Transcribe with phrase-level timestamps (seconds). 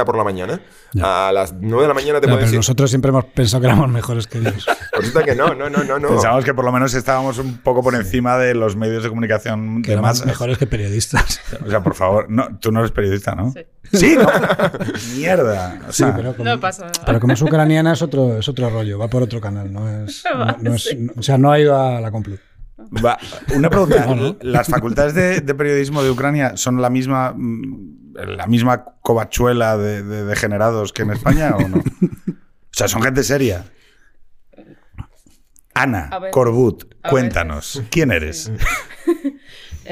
[0.00, 0.60] mañana por la mañana.
[1.02, 2.56] A las 9 de la mañana te pero decir.
[2.56, 4.66] nosotros siempre hemos pensado que éramos mejores que ellos.
[4.92, 5.98] Resulta que no, no, no, no.
[5.98, 6.08] no.
[6.08, 9.82] Pensábamos que por lo menos estábamos un poco por encima de los medios de comunicación
[9.82, 10.26] Que de éramos masas.
[10.26, 11.40] mejores que periodistas.
[11.66, 13.52] O sea, por favor, no, tú no eres periodista, ¿no?
[13.52, 13.60] Sí.
[13.92, 14.26] Sí, ¿no?
[15.16, 15.80] Mierda.
[15.88, 16.92] O Sí, sea, pero como, No pasa nada.
[17.04, 20.24] pero como es ucraniana es otro, es otro rollo, va por otro canal, no es,
[20.32, 20.96] no, no es- Sí.
[20.98, 22.40] no- o sea, no ha ido a la Complut.
[23.04, 23.18] Va,
[23.54, 24.36] una pregunta.
[24.42, 30.02] ¿Las facultades de, de periodismo de Ucrania son la misma, mm, la misma covachuela de,
[30.02, 31.78] de degenerados que en España o no?
[31.78, 33.64] O sea, son gente seria.
[35.74, 36.10] Ana.
[36.30, 38.52] Corbut, cuéntanos, ¿quién eres?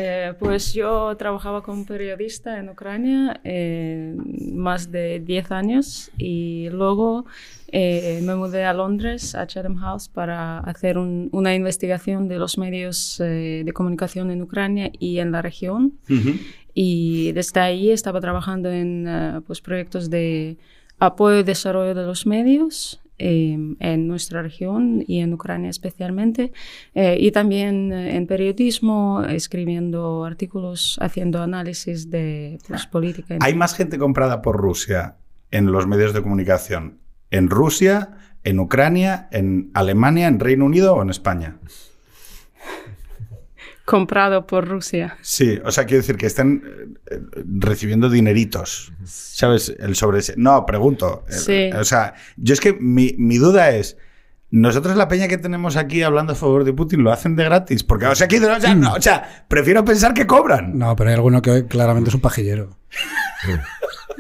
[0.01, 4.15] Eh, pues yo trabajaba como periodista en Ucrania eh,
[4.53, 7.27] más de 10 años y luego
[7.73, 12.59] eh, me mudé a Londres, a Chatham House, para hacer un- una investigación de los
[12.59, 15.95] medios de comunicación en Ucrania y en la región.
[16.75, 20.57] Y desde ahí estaba trabajando en pues, proyectos de
[21.01, 26.53] apoyo y desarrollo de los medios eh, en nuestra región y en Ucrania especialmente.
[26.95, 33.39] Eh, y también eh, en periodismo, escribiendo artículos, haciendo análisis de pues, política.
[33.41, 35.17] ¿Hay más gente comprada por Rusia
[35.51, 36.99] en los medios de comunicación?
[37.31, 41.59] ¿En Rusia, en Ucrania, en Alemania, en Reino Unido o en España?
[43.89, 45.17] Comprado por Rusia.
[45.23, 47.21] Sí, o sea, quiero decir que están eh, eh,
[47.59, 48.93] recibiendo dineritos.
[49.07, 49.75] ¿Sabes?
[49.79, 50.21] El sobre...
[50.37, 51.25] No, pregunto.
[51.27, 51.71] Eh, Sí.
[51.73, 53.97] O sea, yo es que mi, mi duda es...
[54.51, 57.83] Nosotros la peña que tenemos aquí hablando a favor de Putin lo hacen de gratis.
[57.83, 60.79] Porque, o sea, aquí, o sea, no, o sea, prefiero pensar que cobran.
[60.79, 62.77] No, pero hay alguno que claramente es un pajillero.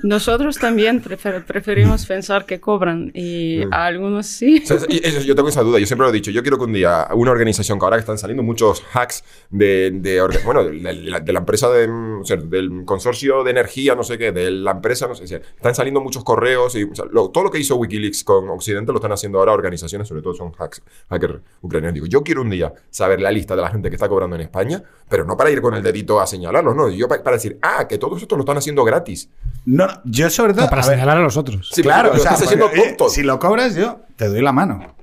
[0.02, 4.62] Nosotros también prefer- preferimos pensar que cobran y a algunos sí.
[4.64, 6.58] O sea, y eso- yo tengo esa duda, yo siempre lo he dicho, yo quiero
[6.58, 10.64] que un día una organización, que ahora que están saliendo muchos hacks de, de bueno,
[10.64, 14.02] de, de la, de la empresa, de, mm, o sea, del consorcio de energía, no
[14.04, 16.94] sé qué, de la empresa, no sé, o sea, están saliendo muchos correos y o
[16.94, 20.22] sea, lo- todo lo que hizo Wikileaks con Occidente lo están haciendo ahora organizaciones, sobre
[20.22, 21.94] todo son hacks, hackers ucranianos.
[21.94, 24.42] Digo, yo quiero un día saber la lista de la gente que está cobrando en
[24.42, 27.58] España, pero no para ir con el dedito a señalarlos, no, yo pa- para decir,
[27.62, 29.28] ah, que todos estos lo están haciendo gratis.
[29.66, 30.64] No, no, yo sobre todo...
[30.64, 31.70] No, para a ver, señalar a los otros.
[31.72, 33.08] Sí, claro, o sea, porque, tonto.
[33.08, 34.94] si lo cobras yo, te doy la mano.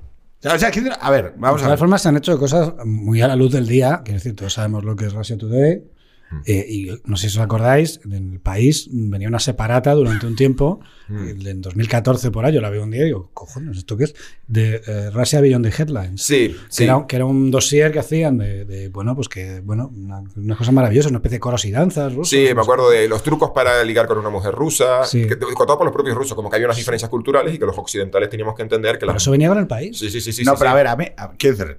[0.44, 0.70] O sea,
[1.00, 1.78] a ver, vamos de a todas ver.
[1.78, 4.02] formas, se han hecho cosas muy a la luz del día.
[4.04, 5.82] Quiero decir, todos sabemos lo que es Russia Today.
[6.28, 6.40] Hmm.
[6.44, 10.34] eh, y no sé si os acordáis, en el país venía una separata durante un
[10.34, 11.28] tiempo, Hmm.
[11.28, 14.04] eh, en 2014 por ahí, yo la veo un día y digo, cojones, ¿esto qué
[14.04, 14.14] es?
[14.48, 16.20] De eh, Russia Beyond the Headlines.
[16.22, 16.84] Sí, Que, sí.
[16.84, 20.56] era, que era un dossier que hacían de, de, bueno, pues que, bueno, una, una
[20.56, 22.30] cosa maravillosa, una especie de coros y danzas rusos.
[22.30, 25.28] Sí, me acuerdo de los trucos para ligar con una mujer rusa, Sí.
[25.28, 27.78] que, contado por los propios rusos, como que había unas diferencias culturales y que los
[27.78, 29.22] occidentales teníamos que entender que Pero las...
[29.22, 29.96] eso venía con el país.
[29.96, 30.42] Sí, sí, sí, sí.
[30.42, 30.72] no, sí, pero sí.
[30.72, 31.78] a ver, a mí, a- quiero decir,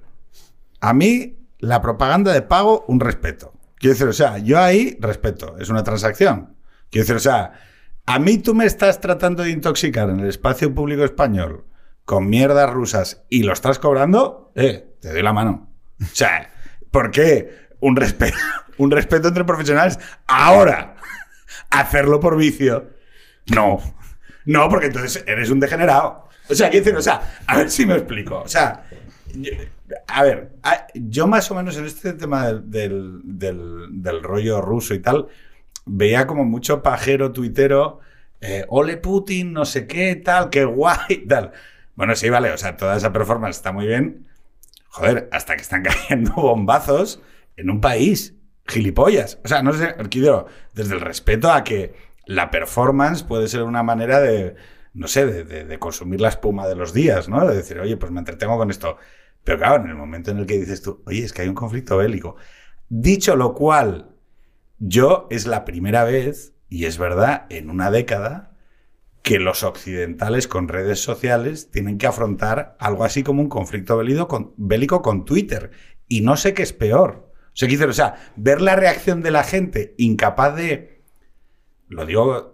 [0.80, 3.52] a mí la propaganda de pago, un respeto.
[3.78, 6.56] Quiero decir, o sea, yo ahí respeto, es una transacción.
[6.90, 7.52] Quiero decir, o sea,
[8.06, 11.66] a mí tú me estás tratando de intoxicar en el espacio público español
[12.04, 15.70] con mierdas rusas y lo estás cobrando, eh, te doy la mano.
[16.00, 16.50] O sea,
[16.90, 18.38] ¿por qué un respeto,
[18.78, 19.98] entre profesionales?
[20.26, 20.96] Ahora,
[21.70, 22.90] hacerlo por vicio,
[23.46, 23.78] no.
[24.46, 26.28] No, porque entonces eres un degenerado.
[26.48, 28.40] O sea, quiero decir, o sea, a ver si me explico.
[28.40, 28.84] O sea,
[30.06, 30.52] a ver,
[30.94, 35.28] yo más o menos en este tema del, del, del- rollo ruso y tal,
[35.86, 38.00] veía como mucho pajero tuitero,
[38.40, 41.52] eh, ole Putin, no sé qué, tal, qué guay, tal.
[41.96, 44.26] Bueno, sí, vale, o sea, toda esa performance está muy bien.
[44.90, 47.22] Joder, hasta que están cayendo bombazos
[47.56, 48.34] en un país.
[48.66, 49.38] Gilipollas.
[49.44, 51.94] O sea, no sé, quiero, desde el respeto a que
[52.26, 54.56] la performance puede ser una manera de,
[54.92, 57.46] no sé, de- de consumir la espuma de los días, ¿no?
[57.46, 58.98] De decir, oye, pues me entretengo con esto.
[59.48, 61.54] Pero claro, en el momento en el que dices tú, oye, es que hay un
[61.54, 62.36] conflicto bélico.
[62.90, 64.10] Dicho lo cual,
[64.78, 68.58] yo es la primera vez, y es verdad, en una década,
[69.22, 75.00] que los occidentales con redes sociales tienen que afrontar algo así como un conflicto bélico
[75.00, 75.70] con, Twitter.
[76.08, 77.32] Y no sé qué es peor.
[77.32, 81.04] O sea, o sea, ver la reacción de la gente incapaz de...
[81.88, 82.52] Lo digo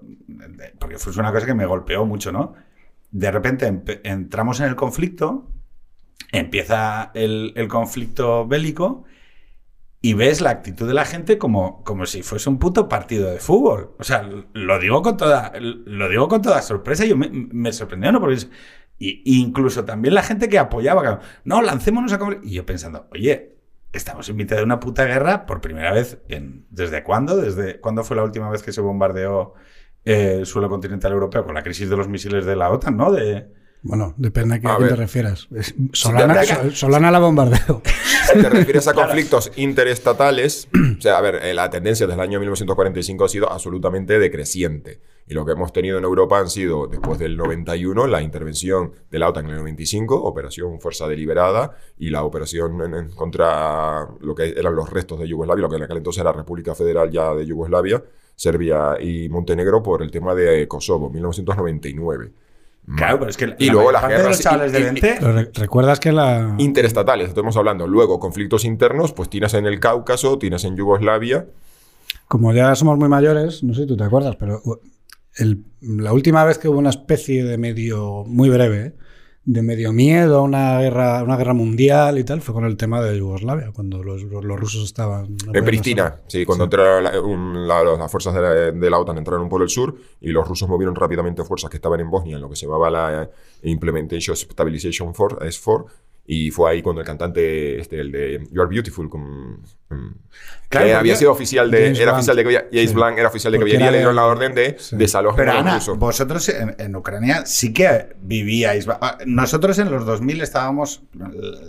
[0.78, 2.54] porque fue una cosa que me golpeó mucho, ¿no?
[3.10, 5.50] De repente entramos en el conflicto,
[6.32, 9.04] empieza el, conflicto bélico
[10.00, 13.38] y ves la actitud de la gente como, como si fuese un puto partido de
[13.38, 13.94] fútbol.
[13.98, 17.04] O sea, lo digo con toda, lo digo con toda sorpresa.
[17.04, 18.20] Yo me, sorprendió, ¿no?
[18.20, 18.46] Porque
[18.98, 22.40] y, y incluso también la gente que apoyaba, no, lancémonos a comer.
[22.42, 23.54] Y yo pensando, oye,
[23.92, 26.18] estamos en mitad de una puta guerra por primera vez.
[26.70, 27.36] ¿Desde cuándo?
[27.36, 29.54] ¿Desde cuándo fue la última vez que se bombardeó
[30.04, 31.44] eh, el suelo continental europeo?
[31.44, 33.12] Con la crisis de los misiles de la OTAN, ¿no?
[33.12, 33.48] De,
[33.86, 35.48] Bueno, depende a qué- A quién te refieras.
[35.92, 37.82] Solana, la bombardeo.
[38.32, 42.26] Si te refieres a conflictos interestatales, o sea, a ver, eh, la tendencia desde el
[42.26, 45.00] año 1945 ha sido absolutamente decreciente.
[45.26, 49.18] Y lo que hemos tenido en Europa han sido, después del 91, la intervención de
[49.18, 54.34] la OTAN en el 95, Operación Fuerza Deliberada, y la operación en- en contra lo
[54.34, 57.34] que eran los restos de Yugoslavia, lo que en aquel entonces era República Federal ya
[57.34, 58.02] de Yugoslavia,
[58.34, 62.32] Serbia y Montenegro, por el tema de Kosovo, 1999.
[62.96, 64.84] Claro, pero es que Y la luego las de guerras los chavales de y- y-
[64.84, 66.54] 20 Pero re- ¿Recuerdas que la...
[66.58, 67.86] Interestatales, estamos hablando.
[67.86, 71.46] Luego, conflictos internos, pues tienes en el Cáucaso, tienes en Yugoslavia.
[72.28, 74.76] Como ya somos muy mayores, no sé si tú te acuerdas, pero uh,
[75.36, 78.92] el- la última vez que hubo una especie de medio, muy breve, ¿eh?
[79.46, 83.02] De medio miedo a una guerra, una guerra mundial y tal, fue con el tema
[83.02, 85.36] de Yugoslavia, cuando los, los rusos estaban...
[85.52, 89.18] En Pristina, sí, cuando entraron la- un- la- las fuerzas de la, de la OTAN
[89.18, 92.42] entraron por el sur y los rusos movieron rápidamente fuerzas que estaban en Bosnia, en
[92.42, 93.28] lo que se llamaba la
[93.62, 95.84] Implementation Stabilization Force, S4,
[96.26, 100.16] y fue ahí cuando el cantante, este, el de You Are Beautiful, con, con-
[100.68, 102.18] Claro, que había sido oficial de, James era Blunt.
[102.28, 102.94] oficial de James Sí.
[102.94, 104.96] Blunt era oficial de caballería, le dieron la orden de sí.
[104.96, 108.88] desalojo Pero Ana, vosotros en, en Ucrania sí que vivíais.
[108.88, 111.02] ah, Nosotros en los 2000 estábamos.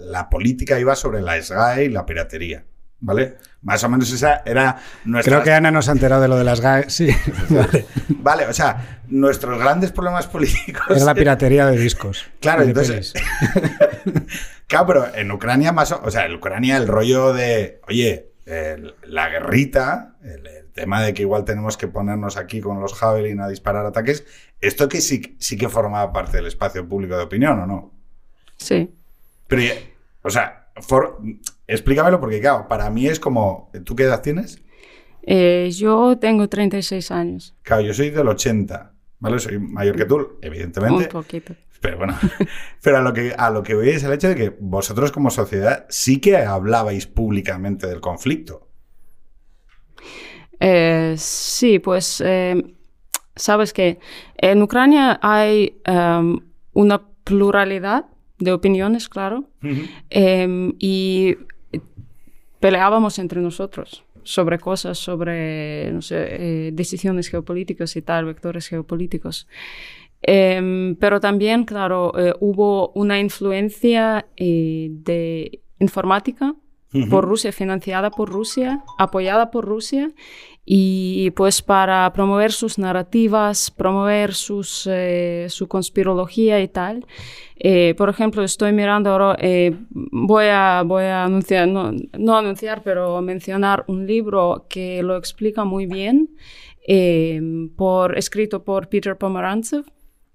[0.10, 2.64] La política iba sobre la SGAE y la piratería.
[3.06, 3.38] ¿Vale?
[3.62, 5.32] Más o menos esa era nuestra.
[5.36, 6.90] Creo que Ana nos ha enterado de lo de las GAE.
[6.90, 7.08] Sí,
[7.50, 7.86] vale.
[8.10, 10.86] Vale, o sea, nuestros grandes problemas políticos.
[10.90, 12.26] Era la piratería de discos.
[12.42, 13.14] Claro, de entonces-.
[14.68, 18.96] Claro, pero en Ucrania más o, o sea, en Ucrania el rollo de, oye, el-
[19.04, 23.42] la guerrita, el, el tema de que igual tenemos que ponernos aquí con los Javelin
[23.42, 24.26] a disparar ataques,
[24.62, 27.94] esto que sí, sí que formaba parte del espacio público de opinión, ¿o no?
[28.58, 28.92] Sí.
[29.48, 29.62] Pero,
[30.24, 31.20] o sea, for-
[31.68, 34.62] explícamelo porque, claro, para mí es como, ¿tú qué edad tienes?
[35.24, 37.56] Eh, yo tengo 36 años.
[37.64, 39.40] Claro, yo soy del 80, ¿vale?
[39.40, 41.06] Soy mayor que tú, evidentemente.
[41.06, 41.56] Un poquito.
[41.82, 42.18] Pero bueno,
[42.82, 45.30] pero a lo que a lo que voy es el hecho de que vosotros como
[45.30, 48.68] sociedad sí que hablabais públicamente del conflicto.
[50.60, 52.76] Eh, sí, pues eh,
[53.36, 54.00] sabes que
[54.38, 56.40] en Ucrania hay em,
[56.74, 58.06] una pluralidad
[58.38, 59.50] de opiniones, claro,
[60.10, 61.38] em, y
[62.66, 69.48] peleábamos entre nosotros sobre cosas, sobre no sé, eh, decisiones geopolíticas y tal, vectores geopolíticos.
[70.24, 76.56] Em, pero también, claro, eh, hubo una influencia eh, de informática
[77.12, 80.12] por Rusia, financiada por Rusia, apoyada por Rusia,
[80.66, 87.06] y pues para promover sus narrativas, promover sus, eh, su conspirología y tal.
[87.58, 92.82] Eh, por ejemplo, estoy mirando ahora, eh, voy, a, voy a anunciar, no, no anunciar,
[92.84, 96.36] pero mencionar un libro que lo explica muy bien,
[96.88, 97.40] eh,
[97.76, 99.86] por, escrito por Peter Pomerantsev.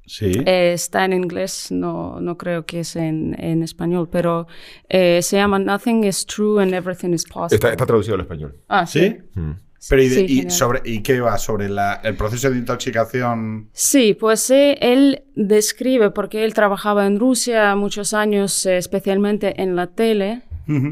[0.07, 0.33] Sí.
[0.45, 4.49] Eh, está en inglés, no, no creo que es en, en español, pero
[4.89, 7.55] eh, se llama Nothing is True and Everything is Possible.
[7.55, 8.57] Está, está traducido al español.
[8.67, 9.19] Ah, ¿Sí?
[9.35, 9.53] Mm.
[9.89, 13.71] Pero ¿y, de- Sí, y sobre y qué va sobre la- el proceso de intoxicación?
[13.73, 19.77] Sí, pues eh, él describe, porque él trabajaba en Rusia muchos años, eh, especialmente en
[19.77, 20.43] la tele,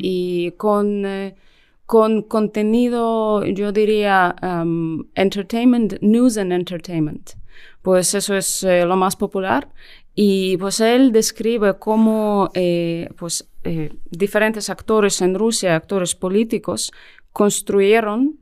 [0.00, 1.36] y con, eh,
[1.86, 7.30] con contenido, yo diría, um, entertainment, news and entertainment.
[7.82, 9.68] Pues eso es eh, lo más popular.
[10.16, 16.90] Y pues él describe cómo eh, pues, eh, diferentes actores en Rusia, actores políticos,
[17.32, 18.36] construyeron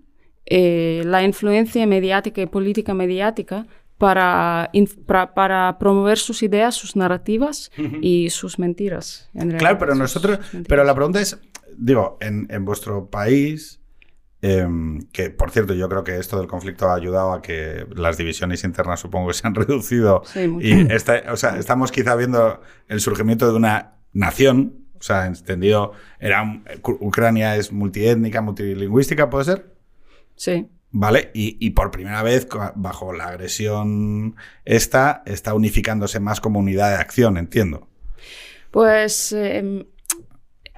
[0.46, 3.66] eh, la influencia mediática y política mediática
[3.98, 4.70] para,
[5.34, 7.70] para promover sus ideas, sus narrativas
[8.02, 9.28] y sus mentiras.
[9.34, 11.38] en realidad, Claro, pero sus- nosotros, sus pero la pregunta es,
[11.76, 13.80] digo, en, en vuestro país,
[14.42, 18.18] em, que por cierto yo creo que esto del conflicto ha ayudado a que las
[18.18, 22.60] divisiones internas supongo que se han reducido Sí, y está- o sea, estamos quizá viendo
[22.88, 29.75] el surgimiento de una nación, o sea, entendido, era Ucrania es multiétnica, multilingüística, ¿puede ser?
[30.36, 30.66] Sí.
[30.90, 31.30] ¿Vale?
[31.34, 36.96] Y, y por primera vez, bajo la agresión esta, está unificándose más como unidad de
[36.96, 37.88] acción, entiendo.
[38.70, 39.86] Pues eh,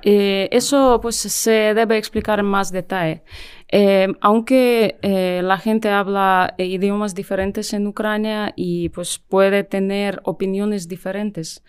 [0.02, 3.22] eh, eso pues, se debe explicar en más detalle.
[3.70, 10.20] Eh, aunque eh, la gente habla eh, idiomas diferentes en Ucrania y pues puede tener
[10.24, 11.62] opiniones diferentes,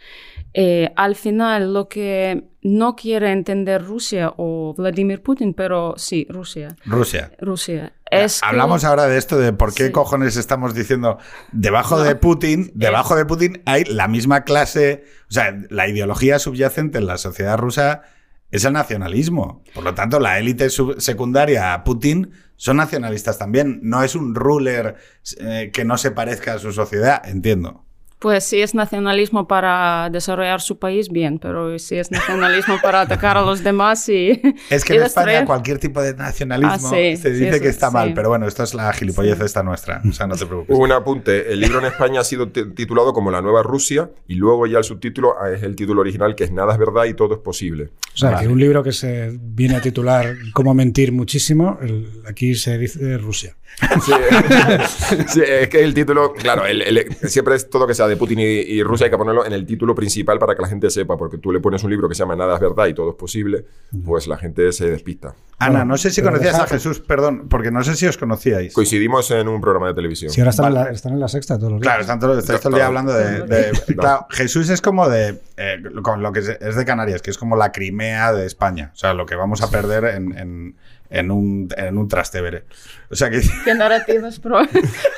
[0.53, 6.69] eh, al final lo que no quiere entender Rusia o Vladimir Putin, pero sí, Rusia,
[6.85, 7.31] Rusia.
[7.39, 9.91] Rusia, es que- Hablamos ahora de esto, de por qué Sí.
[9.91, 11.17] cojones estamos diciendo,
[11.51, 16.97] debajo de Putin, debajo de Putin hay la misma clase, o sea, la ideología subyacente
[16.97, 18.03] en la sociedad rusa
[18.51, 19.63] es el nacionalismo.
[19.73, 23.79] Por lo tanto, la élite secundaria a Putin son nacionalistas también.
[23.83, 24.95] No es un ruler
[25.39, 27.85] eh, que no se parezca a su sociedad, entiendo.
[28.19, 33.37] Pues si es nacionalismo para desarrollar su país, bien, pero si es nacionalismo para atacar
[33.37, 34.41] a los demás y...
[34.69, 37.61] Es que y en España cualquier tipo de nacionalismo Ah, sí, se sí, dice eso
[37.61, 37.93] que está sí.
[37.93, 40.75] mal, pero bueno, esto es la gilipollez esta nuestra, o sea, no te preocupes.
[40.77, 44.35] Un apunte, el libro en España ha sido ti- titulado como La Nueva Rusia y
[44.35, 47.13] luego ya el subtítulo ah, es el título original que es Nada es verdad y
[47.13, 47.89] todo es posible.
[48.13, 48.47] O sea, Vale.
[48.47, 53.17] que un libro que se viene a titular Cómo mentir muchísimo, el- aquí se dice
[53.17, 53.55] Rusia.
[54.03, 54.11] Sí,
[55.27, 58.39] Sí, es que el título, claro, el- el- siempre es todo que sea de Putin
[58.39, 61.17] y, y Rusia, hay que ponerlo en el título principal para que la gente sepa,
[61.17, 63.15] porque tú le pones un libro que se llama Nada es verdad y todo es
[63.15, 63.65] posible,
[64.05, 65.33] pues la gente se despista.
[65.59, 68.73] Ana, no sé si conocías a Jesús, perdón, porque no sé si os conocíais.
[68.73, 70.31] Coincidimos en un programa de televisión.
[70.31, 71.87] Si ahora están, en, la, están en la sexta todos los días.
[71.89, 73.41] Claro, están todo, estáis todo el día hablando de...
[73.43, 75.39] de- claro, Jesús es como de...
[75.57, 78.91] eh, con lo que es, es de Canarias, que es como la Crimea de España.
[78.93, 80.75] O sea, lo que vamos a perder en, en-
[81.09, 82.65] en un, en un trastevere.
[83.09, 83.41] O sea que...
[83.65, 84.61] ¿Qué narrativas, pro-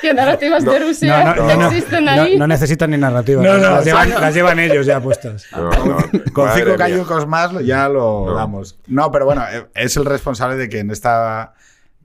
[0.00, 2.38] ¿Qué narrativas de No, Rusia no, no, no, existen ahí?
[2.38, 3.42] no necesitan ni narrativa.
[3.42, 4.18] No, no, las, llevan, no.
[4.20, 5.46] las llevan ellos ya puestas.
[5.52, 5.96] No, no,
[6.32, 8.34] Con cinco cayucos más ya lo No.
[8.34, 8.78] damos.
[8.86, 11.54] No, pero bueno, eh, es el responsable de que en esta...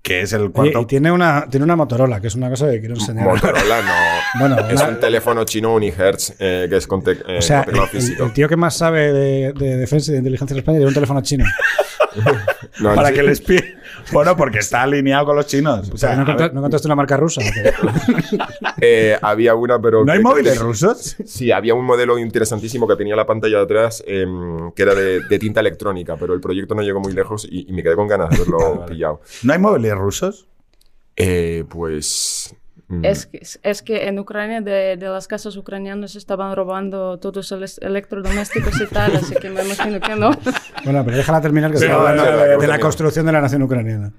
[0.01, 0.79] Que es el cuarto...
[0.81, 3.25] y tiene una, tiene una Motorola, que es una cosa que quiero enseñar.
[3.25, 3.91] Motorola no.
[4.39, 7.63] Bueno, es una- un teléfono chino Unihertz eh, que es con, te- eh, O sea,
[7.63, 8.25] con teclado el, físico.
[8.25, 10.93] el tío que más sabe de, de defensa y de inteligencia en España tiene un
[10.93, 11.45] teléfono chino.
[12.79, 13.13] No, para sí.
[13.15, 13.75] que les pide...
[14.11, 15.89] Bueno, porque está alineado con los chinos.
[15.91, 17.41] O sea, ¿No, encontra- no encontraste una marca rusa?
[18.79, 20.05] Eh, había una, pero.
[20.05, 21.15] ¿no hay móviles rusos?
[21.25, 25.21] Sí, había un modelo interesantísimo que tenía la pantalla de atrás em, que era de,
[25.27, 28.07] de tinta electrónica, pero el proyecto no llegó muy lejos y, y me quedé con
[28.07, 29.21] ganas de haberlo pillado.
[29.43, 30.47] ¿No hay móviles rusos?
[31.15, 32.55] Eh, pues.
[32.87, 37.51] Mm, Es que, es que en Ucrania de, de las casas ucranianas estaban robando todos
[37.51, 40.31] los electrodomésticos y tal, así que me imagino que no.
[40.83, 44.13] Bueno, pero déjala terminar que Pero, está hablando de la construcción de la nación ucraniana.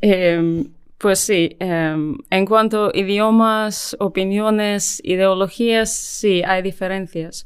[0.00, 0.64] Eh,
[0.98, 7.44] pues sí, eh, en cuanto a idiomas, opiniones, ideologías, sí, hay diferencias.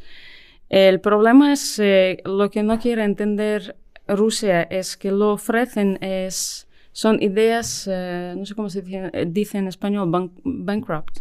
[0.68, 3.76] El problema es eh, lo que no quiere entender
[4.06, 6.68] Rusia es que lo ofrecen es
[7.02, 11.14] son ideas, eh, no sé cómo se dice, eh, dice en español, bank- bankrupt.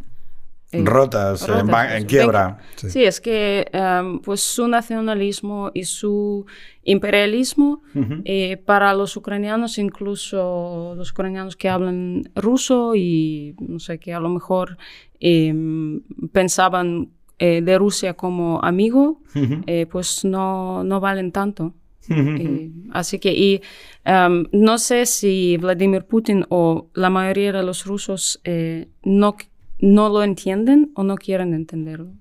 [0.72, 1.98] Eh, Rotas, eso.
[1.98, 2.58] en quiebra.
[2.76, 2.90] Sí.
[2.94, 6.46] Sí, es que em, pues su nacionalismo y su
[6.84, 7.82] imperialismo
[8.26, 14.20] eh, para los ucranianos, incluso los ucranianos que hablan ruso y no sé, que a
[14.20, 14.78] lo mejor
[15.22, 16.02] em,
[16.34, 17.10] pensaban
[17.40, 19.22] eh, de Rusia como amigo,
[19.66, 21.74] eh, pues no, no valen tanto.
[22.10, 23.62] Eh, así que, y
[24.06, 29.36] em, no sé si Vladimir Putin o la mayoría de los rusos eh, no,
[29.80, 32.12] no lo entienden o no quieren entenderlo.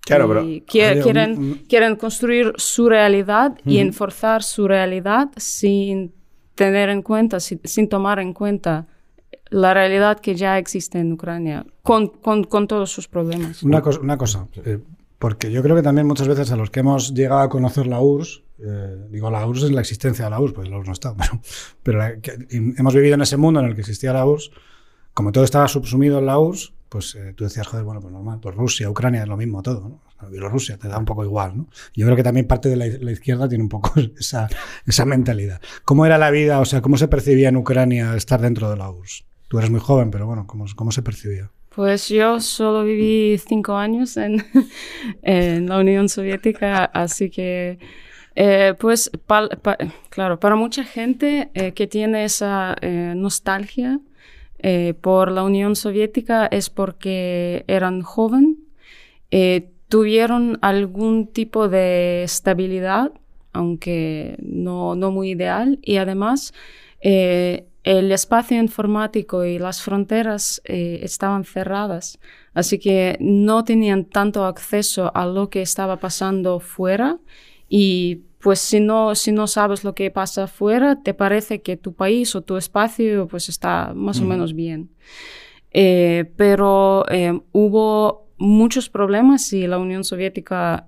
[0.00, 5.30] Claro, pero- Y quie- Oye, un- quieren, quieren construir su realidad y enforzar su realidad
[5.36, 6.12] sin
[6.54, 8.86] tener en cuenta, sin, sin tomar en cuenta
[9.50, 13.62] la realidad que ya existe en Ucrania, con, con, con todos sus problemas.
[13.62, 14.78] Una, cos- una cosa, eh,
[15.22, 18.00] porque yo creo que también muchas veces a los que hemos llegado a conocer la
[18.00, 20.92] URSS, eh, digo la URSS es la existencia de la URSS, pues la URSS no
[20.92, 21.40] está, pero,
[21.84, 24.50] pero la- que- hemos vivido en ese mundo en el que existía la URSS,
[25.14, 28.40] como todo estaba subsumido en la URSS, pues eh, tú decías, joder, bueno, pues normal,
[28.42, 30.28] pues Rusia, Ucrania es lo mismo todo, ¿no?
[30.28, 31.66] Bielorrusia te da un poco igual, ¿no?
[31.94, 34.48] Yo creo que también parte de la, la izquierda tiene un poco esa,
[34.86, 35.60] esa mentalidad.
[35.84, 38.90] ¿Cómo era la vida, o sea, cómo se percibía en Ucrania estar dentro de la
[38.90, 39.24] URSS?
[39.48, 41.50] Tú eres muy joven, pero bueno, ¿cómo, cómo se percibía?
[41.74, 44.44] Pues yo solo viví cinco años en,
[45.22, 47.78] en la Unión Soviética, así que,
[48.34, 49.10] eh, pues,
[50.10, 54.00] claro, para mucha gente eh, que tiene esa eh, nostalgia
[54.58, 58.58] eh, por la Unión Soviética es porque eran joven,
[59.30, 63.12] eh, tuvieron algún tipo de estabilidad,
[63.54, 66.52] aunque no, no muy ideal, y además
[67.00, 72.20] eh, el espacio informático y las fronteras eh, estaban cerradas,
[72.54, 77.18] así que no tenían tanto acceso a lo que estaba pasando fuera
[77.68, 81.94] y pues si no, si no sabes lo que pasa afuera, te parece que tu
[81.94, 84.90] país o tu espacio pues está más o menos bien.
[85.70, 90.86] Eh, pero eh, hubo muchos problemas y la Unión Soviética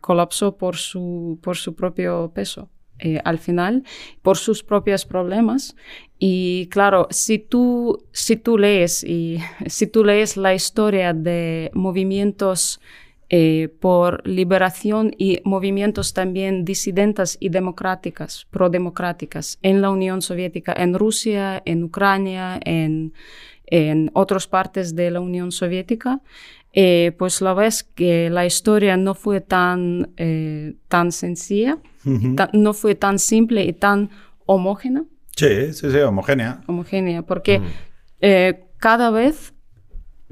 [0.00, 2.70] colapsó por su, por su propio peso.
[3.02, 3.82] Eh, al final,
[4.22, 5.74] por sus propios problemas.
[6.18, 12.80] Y claro, si tú, si tú lees y si tú lees la historia de movimientos
[13.28, 20.94] eh, por liberación y movimientos también disidentes y democráticas, prodemocráticas en la Unión Soviética, en
[20.94, 23.14] Rusia, en Ucrania, en,
[23.74, 26.20] en otras partes de la Unión Soviética,
[26.74, 31.78] eh, pues la ves que la historia no fue tan, eh, tan sencilla,
[32.36, 34.10] ta- no fue tan simple y tan
[34.46, 35.04] homogénea
[35.36, 36.60] Sí, sí, sí, homogénea.
[36.66, 37.62] homogénea, porque
[38.20, 39.54] eh, cada vez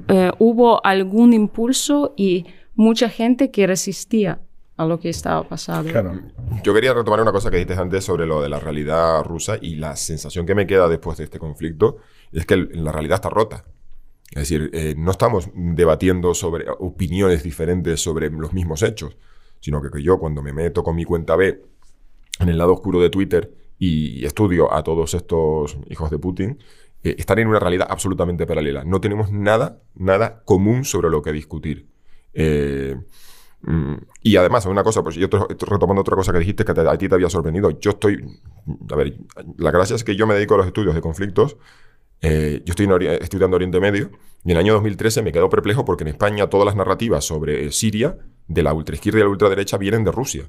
[0.07, 2.45] eh, hubo algún impulso y
[2.75, 4.39] mucha gente que resistía
[4.77, 5.91] a lo que estaba pasando.
[5.91, 6.19] Claro.
[6.63, 9.75] Yo quería retomar una cosa que dijiste antes sobre lo de la realidad rusa y
[9.75, 11.97] la sensación que me queda después de este conflicto
[12.31, 13.65] es que la realidad está rota.
[14.31, 19.17] Es decir, eh, no estamos debatiendo sobre opiniones diferentes sobre los mismos hechos,
[19.59, 21.61] sino que, yo cuando me meto con mi cuenta B
[22.39, 26.59] en el lado oscuro de Twitter y estudio a todos estos hijos de Putin,
[27.03, 28.83] eh, están en una realidad absolutamente paralela.
[28.85, 31.87] No tenemos nada, nada común sobre lo que discutir.
[32.33, 32.95] Eh,
[33.63, 36.97] mm, y además, una cosa, pues yo estoy retomando otra cosa que dijiste que a
[36.97, 37.71] ti te había sorprendido.
[37.79, 38.23] Yo estoy,
[38.89, 39.17] a ver,
[39.57, 41.57] la gracia es que yo me dedico a los estudios de conflictos.
[42.21, 42.87] Eh, yo estoy
[43.19, 44.11] estudiando Oriente Medio
[44.43, 47.65] y en el año 2013 me quedo perplejo porque en España todas las narrativas sobre
[47.65, 50.43] eh, Siria, de la ultraizquierda y la ultraderecha, vienen de Rusia.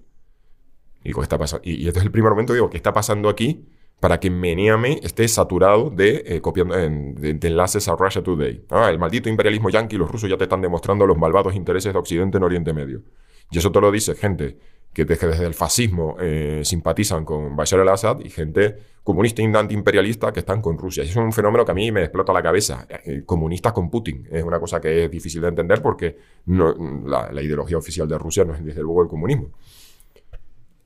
[1.03, 3.67] Y, digo, ¿qué está y, este es el primer momento, digo, ¿qué está pasando aquí
[4.01, 8.65] para que Meneame esté saturado de, eh, copiando, de enlaces a Russia Today?
[8.69, 11.99] Ah, el maldito imperialismo yanqui, los rusos ya te están demostrando los malvados intereses de
[11.99, 13.03] Occidente en Oriente Medio.
[13.51, 14.59] Y eso te lo dice gente
[14.93, 20.41] que desde, el fascismo eh, simpatizan con Bashar al-Assad y gente comunista y antiimperialista que
[20.41, 21.03] están con Rusia.
[21.03, 22.87] Y es un fenómeno que a mí me explota la cabeza.
[23.05, 24.29] Eh, comunistas con Putin.
[24.31, 28.55] Es una cosa que es difícil de entender porque la, ideología oficial de Rusia no
[28.55, 29.49] es desde luego el comunismo.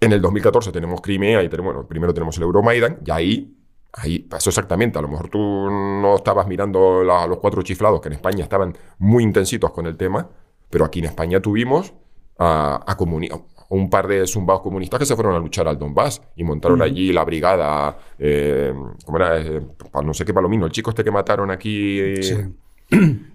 [0.01, 3.57] En el 2014 tenemos Crimea y tenemos, bueno, primero tenemos el Euromaidan y ahí,
[3.93, 4.99] ahí pasó exactamente.
[4.99, 8.77] A lo mejor tú no estabas mirando la- los cuatro chiflados que en España estaban
[8.99, 10.29] muy intensitos con el tema,
[10.71, 11.93] pero aquí en España tuvimos
[12.39, 13.31] a, a comuni-
[13.69, 17.13] un par de zumbados comunistas que se fueron a luchar al Donbass y montaron allí
[17.13, 18.73] la brigada, eh,
[19.05, 19.41] ¿cómo era?
[19.41, 19.61] Eh,
[20.05, 21.99] no sé qué palomino, el chico este que mataron aquí.
[22.01, 22.37] eh, Sí.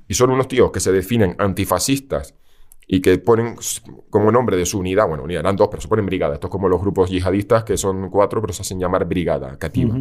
[0.08, 2.34] y son unos tíos que se definen antifascistas
[2.88, 3.56] y que ponen
[4.10, 6.34] como nombre de su unidad, bueno, unidad, eran dos, pero se ponen brigada.
[6.36, 9.96] Esto es como los grupos yihadistas que son cuatro, pero se hacen llamar brigada, cativa.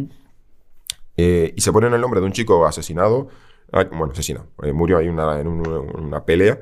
[1.17, 3.27] Eh, y se ponen el nombre de un chico asesinado,
[3.73, 6.59] ah, bueno, asesinado, eh, murió ahí una- en un- una pelea.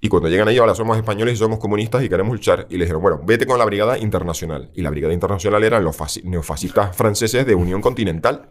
[0.00, 2.66] Y cuando llegan ahí, ahora somos españoles y somos comunistas y queremos luchar.
[2.68, 4.70] Y le dijeron, bueno, vete con la Brigada Internacional.
[4.74, 8.50] Y la Brigada Internacional eran los fasci- neofascistas franceses de Unión Continental.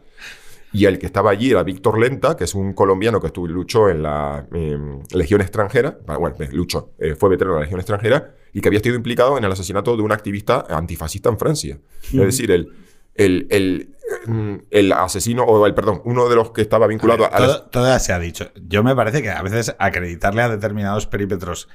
[0.73, 3.89] Y el que estaba allí era Víctor Lenta, que es un colombiano que estuvo, luchó
[3.89, 5.97] en la em, Legión extranjera.
[6.19, 9.37] Bueno, eh, luchó, eh, fue veterano de la Legión extranjera y que había estado implicado
[9.37, 11.79] en el asesinato de un activista antifascista en Francia.
[12.03, 12.73] Es decir, el,
[13.15, 13.95] el, el,
[14.27, 17.99] mm, el asesino, o el, perdón, uno de los que estaba vinculado a, ver, todo,
[17.99, 18.51] se ha dicho.
[18.55, 21.67] Yo me parece que a veces acreditarle a determinados perímetros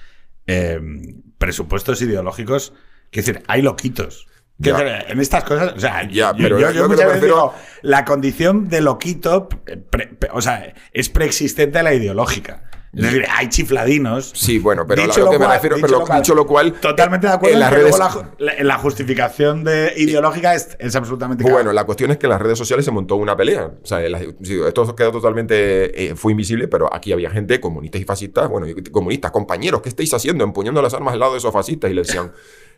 [0.47, 0.81] eh,
[1.39, 2.73] presupuestos ideológicos,
[3.11, 4.27] quiero decir, hay loquitos.
[5.09, 8.69] En estas cosas, o sea, Ya, yo, pero yo- yo muchas veces digo, la condición
[8.69, 12.65] de loquito, pre- pre- o sea, es preexistente a la ideológica.
[13.37, 14.33] Hay chifladinos.
[14.35, 16.35] Sí, bueno, pero Dicho a lo que me cual- refiero, dicho pero lo cual, dicho
[16.35, 17.99] lo cual, Totalmente de acuerdo en las que redes,
[18.39, 22.41] la, la- justificación de ideológica es, es absolutamente Bueno, la cuestión es que en las
[22.43, 23.71] redes sociales se montó una pelea.
[23.83, 26.07] O sea, esto quedó totalmente.
[26.11, 30.13] eh, fue invisible, pero aquí había gente, comunistas y fascistas, bueno, comunistas, compañeros, ¿qué estáis
[30.13, 30.43] haciendo?
[30.43, 32.33] Empuñando las armas al lado de esos fascistas y le decían.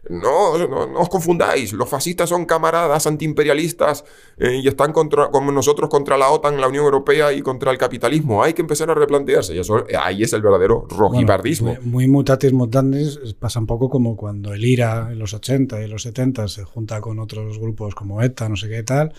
[0.09, 1.73] No, no, no os confundáis.
[1.73, 4.05] Los fascistas son camaradas antiimperialistas
[4.37, 7.79] eh, y están contra, como nosotros contra la OTAN, la Unión Europea y contra el
[7.79, 8.43] capitalismo.
[8.43, 9.55] Hay que empezar a replantearse.
[9.55, 11.69] Y eso, eh, ahí es el verdadero rojibardismo.
[11.69, 15.89] Bueno, muy, mutatis mutandis pasa un poco como cuando el IRA en los 80 y
[15.89, 19.13] los 70 se junta con otros grupos como ETA, no sé qué tal.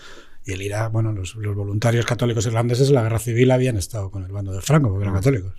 [0.44, 4.10] Y el IRA, bueno, los, los voluntarios católicos irlandeses en la guerra civil habían estado
[4.10, 5.54] con el bando de Franco, porque eran católicos.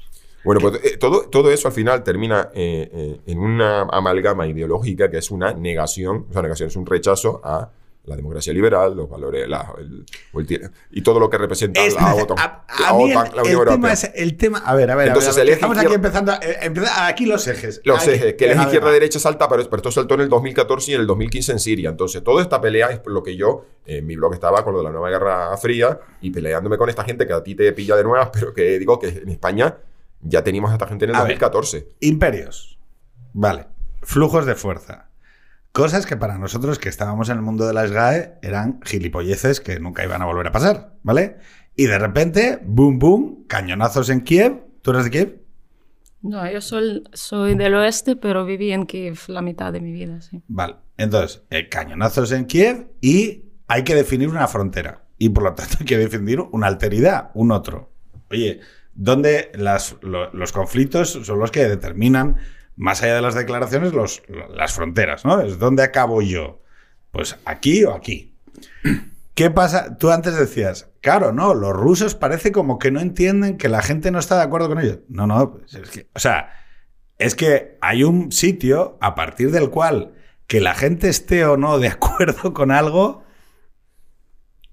[0.46, 5.10] Bueno, pues eh, todo, todo eso al final termina eh, eh, en una amalgama ideológica
[5.10, 7.70] que es una negación, o sea, negación es un rechazo a
[8.08, 10.06] la democracia liberal, los valores, la- el-
[10.36, 13.42] el y todo lo que representa Es la OTAN, a- la, a el- OTAN, la
[13.42, 13.94] el Unión tema Europea.
[13.94, 14.60] es el tema.
[14.60, 16.32] A ver, a ver, a Entonces, ver, a ver, estamos aquí empezando.
[16.34, 17.82] eh, empieza- aquí los ejes.
[17.84, 20.92] Los Aquí- ejes, que el eje izquierda-derecha salta, pero, pero esto saltó en el 2014
[20.92, 21.90] y en el 2015 en Siria.
[21.90, 24.74] Entonces, toda esta pelea es por lo que yo, eh, en mi blog estaba con
[24.74, 27.72] lo de la nueva Guerra Fría y peleándome con esta gente que a ti te
[27.74, 29.76] pilla de nuevas, pero que digo que en España
[30.26, 31.40] ya teníamos a esta gente en el A ver.
[31.40, 31.90] 2014.
[32.02, 32.78] Imperios.
[33.34, 33.68] Vale.
[34.02, 35.10] Flujos de fuerza.
[35.72, 39.80] Cosas que para nosotros que estábamos en el mundo de la SGAE eran gilipolleces que
[39.80, 41.38] nunca iban a volver a pasar, ¿vale?
[41.76, 44.62] Y de repente, boom, boom, cañonazos en Kiev.
[44.82, 45.42] ¿Tú eres de Kiev?
[46.22, 50.22] No, yo soy, soy del oeste, pero viví en Kiev la mitad de mi vida,
[50.22, 50.42] sí.
[50.48, 50.78] Vale.
[50.98, 55.04] Entonces, eh, cañonazos en Kiev y hay que definir una frontera.
[55.18, 57.92] Y por lo tanto hay que definir una alteridad, un otro.
[58.32, 58.62] Oye,
[58.96, 62.38] ¿dónde las- lo- los conflictos son los que determinan,
[62.76, 65.40] más allá de las declaraciones, los, lo- las fronteras, ¿no?
[65.42, 66.62] Es dónde acabo yo.
[67.12, 68.36] Pues aquí o aquí.
[69.34, 69.98] ¿Qué pasa?
[69.98, 74.10] Tú antes decías, claro, no, los rusos parece como que no entienden que la gente
[74.12, 75.00] no está de acuerdo con ellos.
[75.10, 76.50] No, no, pues es que, o sea,
[77.18, 80.14] es que hay un sitio a partir del cual
[80.48, 83.24] que la gente esté o no de acuerdo con algo,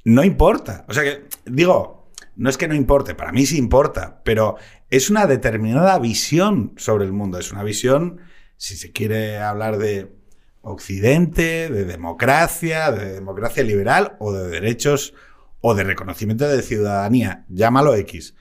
[0.04, 0.84] no importa.
[0.88, 2.01] O sea que, digo,
[2.36, 4.56] no es que no importe, para mí sí importa, pero
[4.90, 7.38] es una determinada visión sobre el mundo.
[7.38, 8.20] Es una visión,
[8.56, 10.14] si se quiere hablar de
[10.62, 15.14] Occidente, de democracia, de democracia liberal o de derechos
[15.60, 18.34] o de reconocimiento de ciudadanía, llámalo X.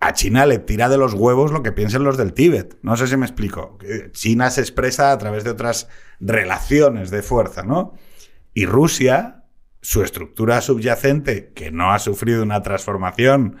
[0.00, 2.78] A China le tira de los huevos lo que piensen los del Tíbet.
[2.82, 3.78] No sé si me explico.
[4.12, 5.88] China se expresa a través de otras
[6.20, 7.94] relaciones de fuerza, ¿no?
[8.54, 9.37] Y Rusia,
[9.80, 13.58] su estructura subyacente, que no ha sufrido una transformación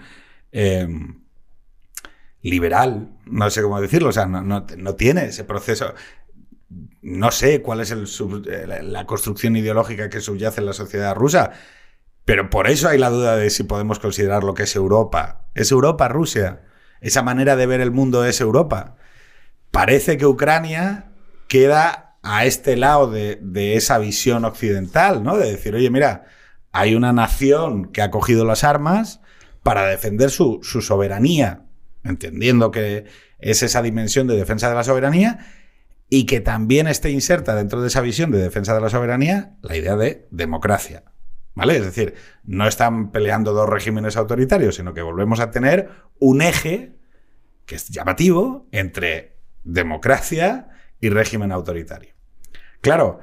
[0.52, 1.22] em,
[2.42, 5.94] liberal, no sé cómo decirlo, o sea, no, no tiene ese proceso
[7.00, 7.94] no sé cuál es
[8.82, 11.52] la construcción ideológica que subyace en la sociedad rusa,
[12.24, 15.46] pero por eso hay la duda de si podemos considerar lo que es Europa.
[15.54, 16.62] ¿Es Europa Rusia?
[17.00, 18.96] ¿Esa manera de ver el mundo es Europa?
[19.70, 21.12] Parece que Ucrania
[21.46, 25.38] queda a este lado de, esa visión occidental, ¿no?
[25.38, 26.26] De decir, oye, mira,
[26.72, 29.22] hay una nación que ha cogido las armas
[29.62, 31.62] para defender su, su soberanía,
[32.04, 33.06] entendiendo que
[33.38, 35.38] es esa dimensión de defensa de la soberanía,
[36.10, 39.76] y que también esté inserta dentro de esa visión de defensa de la soberanía la
[39.76, 41.04] idea de democracia.
[41.54, 41.78] ¿Vale?
[41.78, 42.14] Es decir,
[42.44, 45.88] no están peleando dos regímenes autoritarios, sino que volvemos a tener
[46.18, 46.94] un eje
[47.64, 50.68] que es llamativo entre democracia
[51.00, 52.17] y régimen autoritario.
[52.80, 53.20] Claro,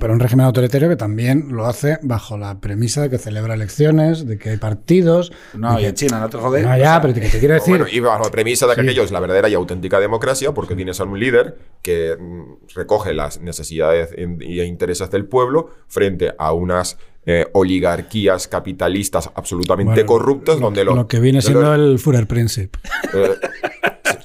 [0.00, 4.26] pero, un régimen autoritario que también lo hace bajo la premisa de que celebra elecciones,
[4.26, 5.32] de que hay partidos.
[5.54, 6.64] No, y en China, no te jodes.
[6.64, 7.70] No, ya, pero te, quiero decir.
[7.70, 10.74] Bueno, y bajo la premisa de que aquello es la verdadera y auténtica democracia, porque
[10.74, 16.52] tienes a un líder que mm, recoge las necesidades y intereses del pueblo frente a
[16.52, 22.76] unas eh, oligarquías capitalistas absolutamente corruptas, donde lo, lo que viene siendo el Führer Princip.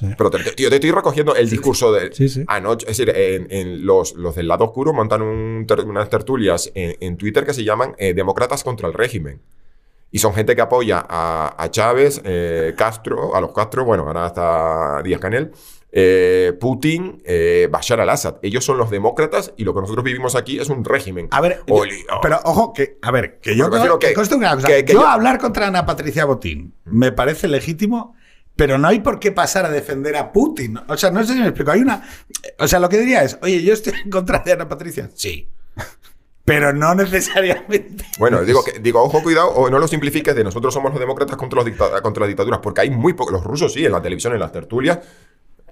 [0.02, 2.12] Eh, pero te, te estoy recogiendo el discurso de
[2.48, 2.90] anoche.
[2.90, 7.64] Es decir, en, los, los, del lado oscuro montan unas tertulias en, Twitter que se
[7.64, 9.42] llaman eh, Demócratas contra el régimen.
[10.10, 15.02] Y son gente que apoya a, Chávez, eh, Castro, a los Castro, bueno, ahora hasta
[15.04, 15.52] Díaz Canel,
[15.92, 17.22] eh, Putin,
[17.70, 18.36] Bashar al-Assad.
[18.42, 21.28] Ellos son los demócratas y lo que nosotros vivimos aquí es un régimen.
[21.32, 21.62] A ver,
[22.22, 24.14] pero ojo, que, a ver, que yo, que,
[24.86, 28.16] que, yo, hablar contra Ana Patricia Botín me parece legítimo
[28.58, 30.80] pero no hay por qué pasar a defender a Putin.
[30.88, 31.72] O sea, no sé si me explico.
[31.72, 32.04] Hay una.
[32.58, 35.10] O sea, lo que diría es, oye, yo estoy en contra de Ana Patricia.
[35.14, 35.48] Sí.
[36.44, 38.06] Pero no necesariamente.
[38.18, 41.38] Bueno, digo, que, digo, ojo, cuidado, o no lo simplifiques de nosotros somos los demócratas
[41.38, 43.34] contra, los contra las dictaduras, porque hay muy pocos.
[43.34, 45.00] Los rusos sí, en la televisión, en las tertulias.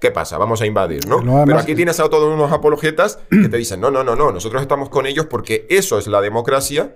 [0.00, 0.38] ¿Qué pasa?
[0.38, 1.44] Vamos a invadir, ¿no?
[1.44, 4.62] Pero aquí tienes a todos unos apologetas que te dicen, no, no, no, no, nosotros
[4.62, 6.94] estamos con ellos porque eso es la democracia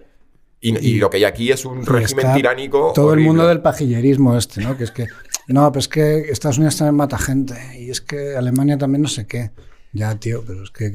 [0.61, 2.93] y, lo que hay aquí es un régimen tiránico.
[2.95, 4.77] Todo el mundo del pajillerismo este, ¿no?
[4.77, 5.07] Que es que,
[5.53, 9.09] no, pues es que Estados Unidos también mata gente y es que Alemania también no
[9.09, 9.51] sé qué.
[9.93, 10.93] Ya, tío, pero es que,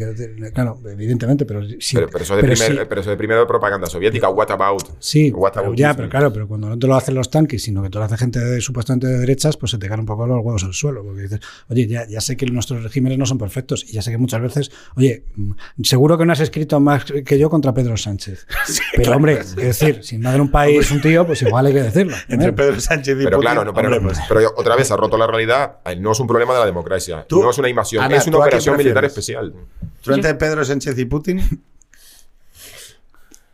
[0.53, 1.97] claro, evidentemente, pero sí.
[1.97, 2.43] Pero, eso, de
[2.87, 4.83] pero, eso de primero propaganda soviética, what about?
[4.99, 5.33] Sí,
[5.75, 8.05] ya, pero claro, pero cuando no te lo hacen los tanques, sino que te lo
[8.05, 10.73] hace gente de, supuestamente de derechas, pues se te caen un poco los huevos al
[10.73, 11.03] suelo.
[11.03, 14.11] Porque dices, oye, ya, ya sé que nuestros regímenes no son perfectos y ya sé
[14.11, 15.51] que muchas veces, oye, mm,
[15.83, 18.47] seguro que no has escrito más que yo contra Pedro Sánchez.
[18.95, 21.83] pero hombre, es decir, si no en un país un tío, pues igual hay que
[21.83, 22.15] decirlo.
[22.29, 24.19] Entre Pedro Sánchez y Pero claro, no, pero, pues.
[24.29, 25.79] pero, otra vez ha roto la realidad.
[25.99, 29.05] No es un problema de la democracia, no es una invasión, es una operación militar
[29.05, 29.53] especial.
[30.01, 31.41] ¿Tú entre Pedro Sánchez y Putin?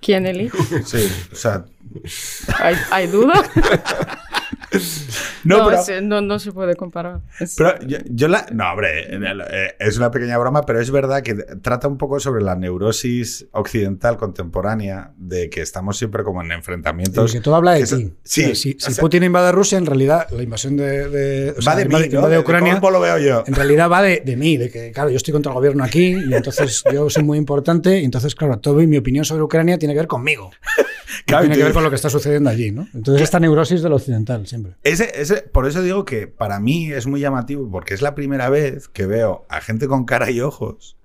[0.01, 0.57] ¿Quién elige?
[0.85, 1.65] Sí, o sea.
[2.59, 3.33] ¿Hay, ¿hay duda?
[5.43, 5.69] no,
[6.01, 7.21] no, no, se puede comparar.
[7.57, 7.75] Pero
[8.09, 8.45] yo, la.
[8.51, 12.41] No, hombre, eh, es una pequeña broma, pero es verdad que trata un poco sobre
[12.41, 17.33] la neurosis occidental contemporánea de que estamos siempre como en enfrentamientos.
[17.33, 18.13] que todo habla de ti.
[18.23, 18.55] Sí.
[18.55, 22.79] Si, Putin invade Rusia, en realidad la invasión de, va de, mí, de Ucrania.
[22.79, 23.43] lo veo yo?
[23.47, 26.15] En realidad va de, de, mí, de que, claro, yo estoy contra el gobierno aquí
[26.15, 29.93] y entonces yo soy muy importante y entonces, claro, todo mi opinión sobre Ucrania tiene
[29.93, 30.51] que ver conmigo.
[31.25, 32.87] tiene que ver con lo que está sucediendo allí, ¿no?
[32.93, 34.75] Entonces, esta neurosis del occidental siempre.
[34.83, 38.49] Ese, ese, por eso digo que para mí es muy llamativo, porque es la primera
[38.49, 40.97] vez que veo a gente con cara y ojos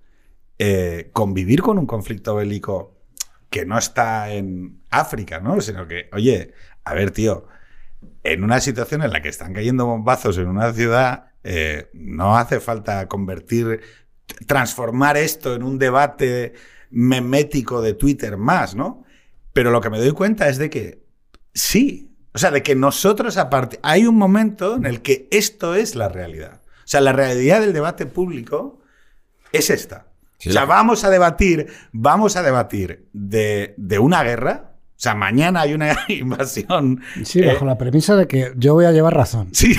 [0.58, 2.94] eh, convivir con un conflicto bélico
[3.50, 5.60] que no está en África, ¿no?
[5.60, 7.46] Sino que, oye, a ver, tío,
[8.22, 12.60] en una situación en la que están cayendo bombazos en una ciudad, eh, no hace
[12.60, 13.80] falta convertir,
[14.46, 16.54] transformar esto en un debate
[16.90, 19.04] memético de Twitter más, ¿no?
[19.56, 21.02] Pero lo que me doy cuenta es de que
[21.54, 25.94] sí, o sea, de que nosotros aparte, hay un momento en el que esto es
[25.94, 26.60] la realidad.
[26.62, 28.82] O sea, la realidad del debate público
[29.52, 30.08] es esta.
[30.46, 35.62] o sea, vamos a debatir, vamos a debatir de, de una guerra, o sea, mañana
[35.62, 37.00] hay una invasión.
[37.24, 39.48] Sí, bajo eh, la premisa de que yo voy a llevar razón.
[39.54, 39.74] Sí,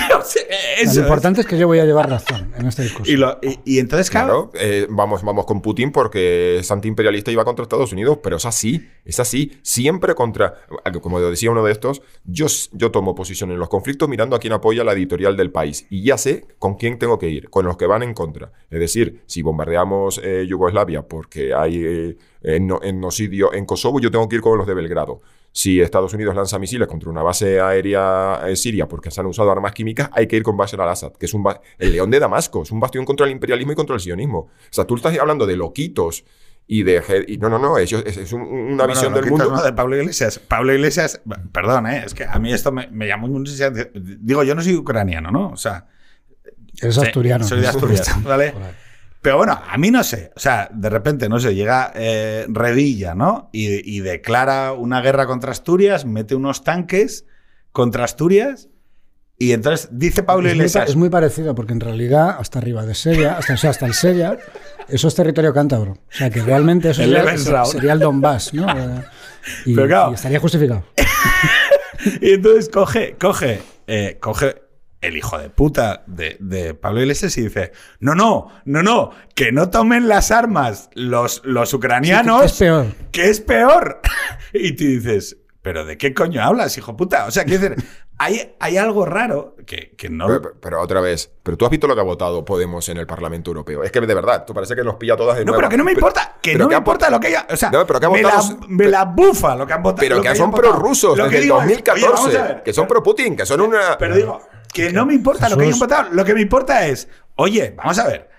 [0.79, 3.11] Eso lo importante es que yo voy a llevar razón en este discurso.
[3.11, 7.31] Y, lo- y- y entonces, claro, Claro, eh, vamos, vamos con Putin porque es antiimperialista
[7.31, 10.55] y va contra Estados Unidos, pero es así, es así, siempre contra,
[11.01, 14.53] como decía uno de estos, yo, yo tomo posición en los conflictos mirando a quién
[14.53, 17.77] apoya la editorial del país y ya sé con quién tengo que ir, con los
[17.77, 18.51] que van en contra.
[18.69, 24.27] Es decir, si bombardeamos eh, Yugoslavia porque hay eh, eno- genocidio en Kosovo, yo tengo
[24.29, 25.21] que ir con los de Belgrado.
[25.59, 29.51] Si Estados Unidos lanza misiles contra una base aérea eh, siria porque se han usado
[29.51, 32.19] armas químicas, hay que ir con Bashar al-Assad, que es un ba- el león de
[32.19, 34.37] Damasco, es un bastión contra el imperialismo y contra el sionismo.
[34.39, 36.25] O sea, tú estás hablando de loquitos
[36.67, 37.01] y de...
[37.27, 39.55] y no, no, no, ellos, es, es un- una Bueno, visión lo del quitas, mundo...
[39.59, 39.63] ¿no?
[39.65, 40.37] de Pablo Iglesias.
[40.37, 42.03] Pablo Iglesias, perdón, ¿eh?
[42.05, 43.71] es que a mí esto me, me llamó muchísimo.
[43.95, 45.49] Digo, yo no soy ucraniano, ¿no?
[45.49, 45.87] O sea,
[46.79, 47.43] Eres Sí, asturiano.
[47.47, 48.53] Soy de Asturias, ¿vale?
[49.21, 50.31] Pero bueno, a mí no sé.
[50.35, 53.49] O sea, de repente, no sé, llega eh, Revilla, ¿no?
[53.51, 57.25] Y, y declara una guerra contra Asturias, mete unos tanques
[57.71, 58.69] contra Asturias.
[59.39, 60.89] Y entonces dice Pablo Iglesias.
[60.89, 63.93] es muy parecido, porque en realidad, hasta arriba de Sella, hasta, o sea, hasta el
[63.93, 64.37] Sella,
[64.87, 65.91] eso es territorio cántabro.
[65.91, 67.09] O sea, que realmente eso El
[67.67, 68.65] sería, el Donbass, ¿no?
[69.65, 70.11] Y, Pero claro.
[70.11, 70.83] y estaría justificado.
[72.21, 74.66] Y entonces coge, coge, eh, coge
[75.01, 79.51] el hijo de puta de, de Pablo Iglesias y dice: No, no, no, no, que
[79.51, 82.41] no tomen las armas los, los ucranianos.
[82.41, 82.85] que es peor.
[83.11, 84.01] que es peor.
[84.53, 87.25] y tú dices, ¿pero de qué coño hablas, hijo puta?
[87.25, 87.85] O sea, quiero decir,
[88.17, 90.27] hay, hay algo raro que, que no.
[90.27, 93.05] Pero, pero otra vez, pero tú has visto lo que ha votado Podemos en el
[93.05, 93.83] Parlamento Europeo.
[93.83, 95.83] Es que de verdad, tú parece que nos pilla todas de no, pero que no
[95.83, 97.45] me importa, que pero no me importa lo que haya.
[97.49, 99.99] O sea, No, pero que ha me, la, me la bufa lo que han votado.
[99.99, 102.07] Pero que son prorrusos desde que el digo es, oye, 2014.
[102.07, 103.97] vamos a ver, que son pro Putin, que son una.
[103.97, 104.41] Pero digo,
[104.73, 106.09] que no me importa lo que hayan votado.
[106.13, 108.29] Lo que me importa es, oye, vamos a ver.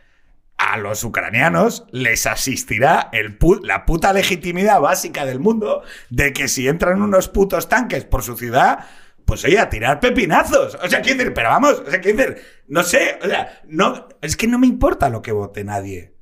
[0.57, 6.49] A los ucranianos les asistirá el pu- la puta legitimidad básica del mundo de que
[6.49, 8.81] si entran unos putos tanques por su ciudad,
[9.25, 10.75] pues oye, a tirar pepinazos.
[10.83, 14.09] O sea, quiero decir, pero vamos, o sea, quiero decir, no sé, o sea, no,
[14.21, 16.15] es que no me importa lo que vote nadie.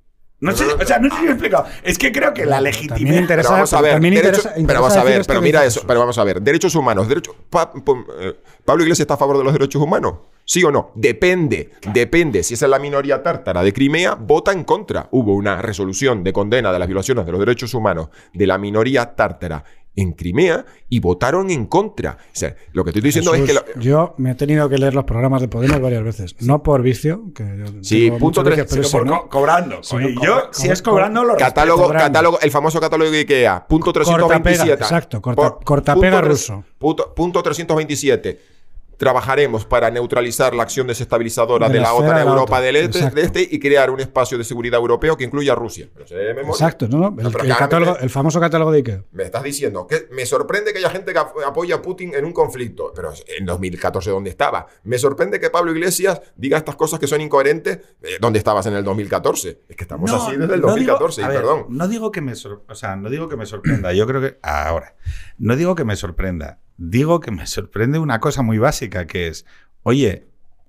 [0.46, 1.66] No sé, o sea, no sé si me he explicado.
[1.82, 3.20] Es que creo que la También legitimidad.
[3.20, 5.82] interesa- Pero vamos a ver, también derecho- interesa- pero vamos a ver, pero mira eso,
[5.86, 7.06] pero vamos a ver, derechos humanos,
[7.50, 7.72] Pa-
[8.20, 10.90] eh, Pablo Iglesias está a favor de los derechos humanos, ¿sí o no?
[10.94, 12.42] Depende, depende.
[12.42, 15.08] Si esa es la minoría tártara de Crimea, vota en contra.
[15.10, 19.14] Hubo una resolución de condena de las violaciones de los derechos humanos de la minoría
[19.14, 19.64] tártara
[19.96, 22.18] en Crimea y votaron en contra.
[22.20, 24.78] O sea, lo que estoy diciendo Jesús, es que lo- Yo me he tenido que
[24.78, 26.36] leer los programas de Podemos varias veces.
[26.40, 29.22] No por vicio, que yo Sí, punto muchos tres, vicios, pero Sino ese por no.
[29.22, 29.82] co- cobrando.
[29.82, 31.48] Sí, Oye, no, yo, cobra- si es cobra- cobrando, lo respeto.
[31.48, 32.06] Catálogo, cobrando.
[32.06, 34.02] catálogo, el famoso catálogo de IKEA, punto Cortapega,
[34.42, 34.82] 327.
[34.84, 36.64] exacto, corta- Por- cortapega punto tres- ruso.
[36.78, 38.55] Punto, punto 327.
[38.96, 43.22] Trabajaremos para neutralizar la acción desestabilizadora De de, la OTAN la Europa del este, de
[43.22, 45.88] este y crear un espacio de seguridad europeo que incluya a Rusia.
[45.92, 46.30] Pero se.
[46.30, 46.98] Exacto, ¿no?
[46.98, 49.04] no, El, No, pero el claro, catálogo- me- el famoso catálogo de Ikea.
[49.12, 52.24] Me estás diciendo que me sorprende que haya gente que ap- apoya a Putin en
[52.24, 54.66] un conflicto, pero en 2014 ¿dónde estaba?
[54.84, 57.78] Me sorprende que Pablo Iglesias diga estas cosas que son incoherentes.
[58.02, 59.60] eh, ¿Dónde estabas en el 2014?
[59.68, 61.66] Es que estamos No, así desde el no 2014, digo- y ver, perdón.
[61.68, 63.92] No digo que me sor- o sea, no digo que me sorprenda.
[63.92, 64.94] Yo creo que ahora
[65.38, 66.60] no digo que me sorprenda.
[66.76, 69.46] Digo que me sorprende una cosa muy básica que es,
[69.82, 70.28] oye,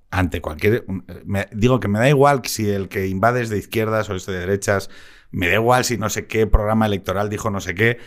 [0.10, 0.86] ante cualquier
[1.26, 4.26] me- digo que me da igual si el que invade es de izquierdas o es
[4.26, 4.90] de derechas,
[5.32, 7.98] me da igual si no sé qué programa electoral dijo no sé qué.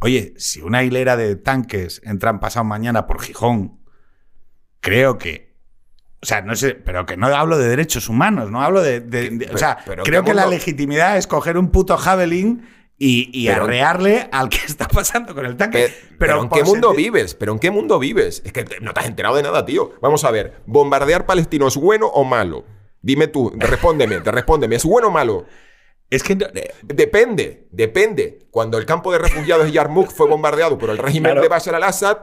[0.00, 3.80] Oye, si una hilera de tanques entran pasado mañana por Gijón,
[4.80, 5.48] creo que
[6.20, 8.98] o sea, no sé, pero que no hablo de derechos humanos, no hablo de.
[9.00, 12.66] de- de- o sea, pero creo ¿qué que la legitimidad es coger un puto javelin
[13.00, 15.88] y, y Pero- arrearle al que está pasando con el tanque.
[15.88, 17.34] Pe- Pero, ¿en qué mundo vives?
[17.34, 18.42] ¿Pero en qué mundo vives?
[18.44, 19.92] Es que no te has enterado de nada, tío.
[20.00, 22.64] Vamos a ver, ¿bombardear Palestino es bueno o malo?
[23.00, 25.46] Dime tú, respóndeme, te respóndeme, ¿es bueno o malo?
[26.10, 26.34] Es que.
[26.34, 28.40] no- eh, Depende, depende.
[28.50, 31.42] Cuando el campo de refugiados de Yarmouk fue bombardeado por el régimen Claro.
[31.42, 32.18] de Bashar al-Assad,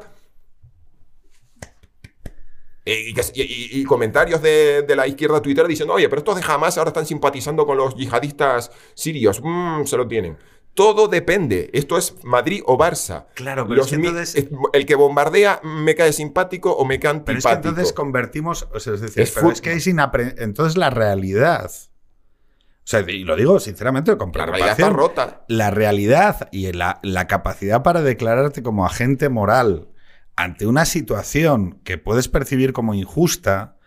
[2.88, 6.20] eh, y, que- y- y- y comentarios de, de la izquierda Twitter diciendo, oye, pero
[6.20, 9.42] estos de Hamas ahora están simpatizando con los yihadistas sirios.
[9.44, 10.38] Mm, se lo tienen.
[10.76, 11.70] Todo depende.
[11.74, 13.26] Esto es Madrid o Barça.
[13.34, 17.14] Claro, pero es que entonces- es- El que bombardea me cae simpático o me cae
[17.22, 17.50] pero antipático.
[17.50, 18.68] es que entonces convertimos.
[18.74, 21.72] O sea, es decir, Es pero es que es inapre- Entonces la realidad.
[21.72, 25.46] O sea, y lo digo sinceramente con La realidad está rota.
[25.48, 29.90] la realidad y la, la capacidad para declararte como agente moral
[30.36, 33.78] ante una situación que puedes percibir como injusta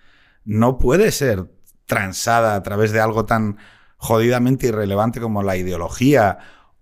[0.45, 1.45] no puede ser
[1.87, 3.59] transada a través de algo tan
[3.99, 6.39] jodidamente irrelevante como la ideología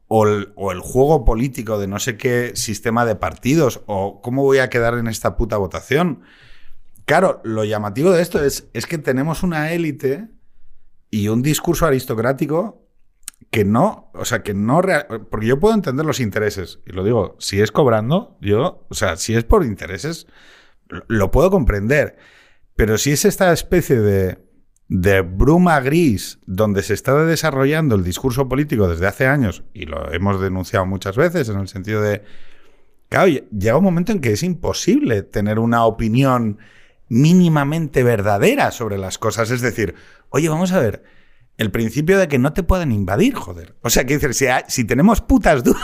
[0.09, 4.71] o el, juego político de no sé qué sistema de partidos o cómo voy a
[4.71, 6.23] quedar en esta puta votación.
[7.05, 10.29] Claro, lo llamativo de esto es, es que tenemos una élite
[11.11, 12.87] y un discurso aristocrático
[13.51, 14.81] que no, o sea, que no,
[15.31, 19.17] porque yo puedo entender los intereses, y lo digo, si es cobrando, yo, o sea,
[19.17, 20.27] si es por intereses,
[21.09, 22.17] lo puedo comprender,
[22.75, 24.39] Pero si es esta especie de,
[24.89, 30.13] de bruma gris donde se está desarrollando el discurso político desde hace años, y lo
[30.13, 32.23] hemos denunciado muchas veces en el sentido de,
[33.09, 36.59] claro, llega un momento en que es imposible tener una opinión
[37.09, 39.51] mínimamente verdadera sobre las cosas.
[39.51, 39.95] Es decir,
[40.31, 41.03] oye, vamos a ver,
[41.57, 43.75] el principio de que no te pueden invadir, joder.
[43.83, 45.81] O sea, que decir, si, hay- si tenemos putas dudas.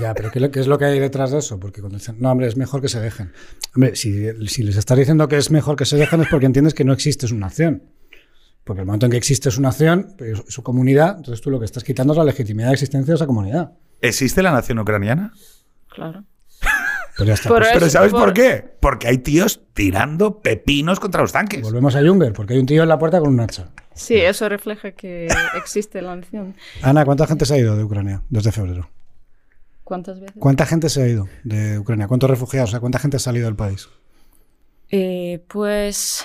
[0.00, 1.58] Ya, pero ¿qué, es lo- que hay detrás de eso?
[1.60, 3.32] Porque cuando dicen, no, hombre, es mejor que se dejen.
[3.74, 6.74] Hombre, si, si les estás diciendo que es mejor que se dejen es porque entiendes
[6.74, 7.82] que no existe una acción.
[8.64, 11.64] Porque el momento en que existe una acción, pues, su comunidad, entonces tú lo que
[11.64, 13.72] estás quitando es la legitimidad de existencia de esa comunidad.
[14.00, 15.32] ¿Existe la nación ucraniana?
[15.88, 16.24] Claro.
[17.16, 17.48] Pues ya está.
[17.50, 18.64] Pero Pues ¿sabes por- por qué?
[18.80, 21.60] Porque hay tíos tirando pepinos contra los tanques.
[21.60, 23.68] volvemos a Junger, porque hay un tío en la puerta con un hacha.
[23.94, 26.54] Sí, eso refleja que existe la nación.
[26.80, 28.88] Ana, ¿cuánta gente se ha ido de Ucrania desde febrero?
[29.84, 30.36] ¿Cuántas veces?
[30.38, 32.06] ¿Cuánta gente se ha ido de Ucrania?
[32.08, 32.70] ¿Cuántos refugiados?
[32.70, 33.88] O sea, ¿cuánta gente ha salido del país?
[34.90, 36.24] Eh, pues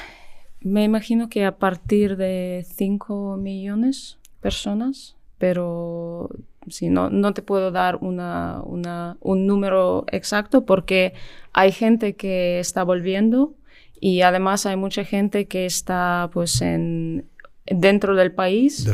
[0.66, 6.30] me imagino que a partir de 5 millones de personas, pero
[6.68, 11.14] sí, no, no te puedo dar una, una- un número exacto porque
[11.54, 13.54] hay gente que está volviendo
[14.02, 17.30] y además hay mucha gente que está pues en,
[17.68, 18.86] dentro del país,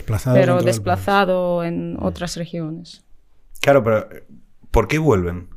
[0.41, 3.03] pero desplazado en otras regiones.
[3.61, 4.07] Claro, pero
[4.71, 5.47] ¿por qué vuelven?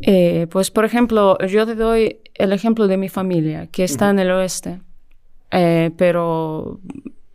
[0.00, 4.18] Eh, pues, por ejemplo, yo te doy el ejemplo de mi familia, que está en
[4.18, 4.80] el oeste,
[5.50, 6.78] Eh, pero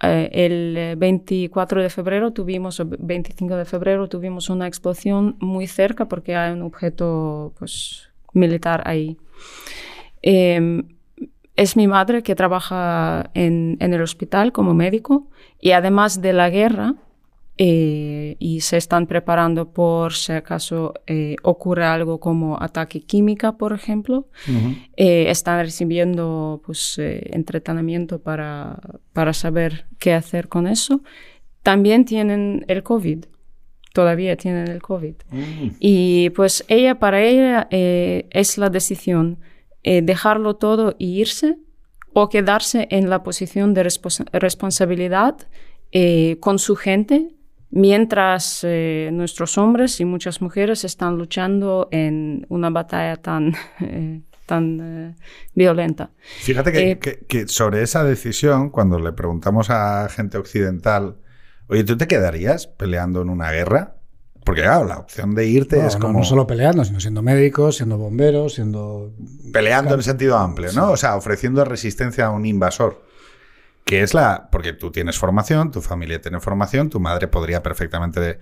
[0.04, 5.66] eh, el eh, 24 de febrero tuvimos, o 25 de febrero tuvimos una explosión muy
[5.66, 9.18] cerca porque hay un objeto pues, militar ahí.
[10.22, 10.84] Eh,
[11.56, 15.28] es mi madre que trabaja en, en el hospital como médico
[15.60, 16.96] y además de la guerra,
[17.58, 23.74] eh, y se están preparando por si acaso eh, ocurre algo como ataque química, por
[23.74, 24.28] ejemplo.
[24.98, 28.80] Eh, están recibiendo pues, eh, entrenamiento para,
[29.14, 31.02] para saber qué hacer con eso.
[31.62, 33.26] También tienen el COVID,
[33.94, 35.16] todavía tienen el COVID.
[35.80, 39.38] Y pues ella, para ella, eh, es la decisión
[39.84, 41.58] eh, dejarlo todo y irse
[42.14, 45.36] o quedarse en la posición de respons- responsabilidad
[46.40, 47.28] con su gente
[47.76, 54.80] mientras eh, nuestros hombres y muchas mujeres están luchando en una batalla tan, eh, tan
[54.82, 55.16] eh,
[55.56, 56.12] violenta.
[56.42, 61.18] Fíjate que, Eh, que- que sobre esa decisión, cuando le preguntamos a gente occidental,
[61.68, 63.96] oye, ¿tú te quedarías peleando en una guerra?
[64.46, 67.78] Porque claro, la opción de irte No, es como no solo peleando, sino siendo médicos,
[67.78, 69.14] siendo bomberos, siendo...
[69.54, 70.92] peleando en sentido amplio, ¿no?
[70.92, 73.02] O sea, ofreciendo resistencia a un invasor.
[73.86, 74.50] Que es la.
[74.52, 78.40] Porque tú tienes formación, tu familia tiene formación, tu madre podría perfectamente de-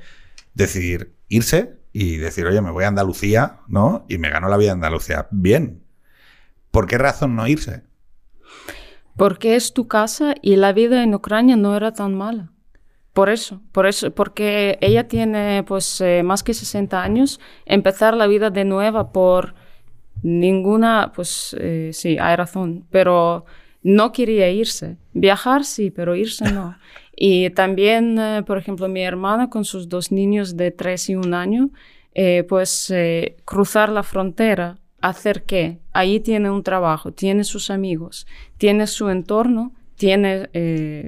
[0.53, 4.05] decidir irse y decir, oye, me voy a Andalucía, ¿no?
[4.07, 5.27] Y me gano la vida en Andalucía.
[5.31, 5.83] Bien.
[6.71, 7.83] ¿Por qué razón no irse?
[9.17, 12.51] Porque es tu casa y la vida en Ucrania no era tan mala.
[13.13, 18.25] Por eso, por eso, porque ella tiene pues eh, más que 60 años, empezar la
[18.25, 19.53] vida de nueva por
[20.23, 23.45] ninguna, pues eh, sí, hay razón, pero
[23.83, 24.97] no quería irse.
[25.13, 26.77] Viajar sí, pero irse no.
[27.23, 31.35] Y también, eh, por ejemplo, mi hermana con sus dos niños de 3 y un
[31.35, 31.69] año,
[32.15, 35.77] eh, pues eh, cruzar la frontera, hacer qué?
[35.93, 38.25] Ahí tiene un trabajo, tiene sus amigos,
[38.57, 40.49] tiene su entorno, tiene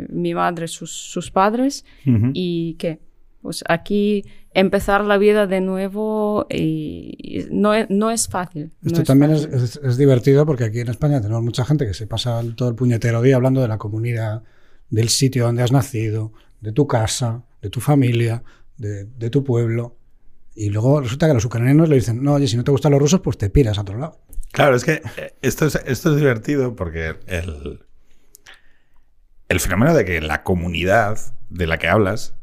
[0.10, 3.00] mi madre, sus, sus padres, y qué?
[3.44, 8.72] Pues aquí empezar la vida de nuevo y no es, no es fácil.
[8.82, 9.64] no Esto es también es, fácil.
[9.64, 12.76] es- es divertido porque aquí en España tenemos mucha gente que se pasa todo el
[12.76, 14.44] puñetero día hablando de la comunidad,
[14.90, 18.44] del sitio donde has nacido, de tu casa, de tu familia,
[18.78, 19.98] de, de tu pueblo.
[20.56, 23.02] Y luego resulta que los ucranianos le dicen, no, oye, si no te gustan los
[23.02, 24.20] rusos, pues te piras a otro lado.
[24.54, 27.82] Claro, es que eh, esto es, esto es divertido porque el,
[29.50, 31.18] el fenómeno de que la comunidad
[31.50, 32.36] de la que hablas,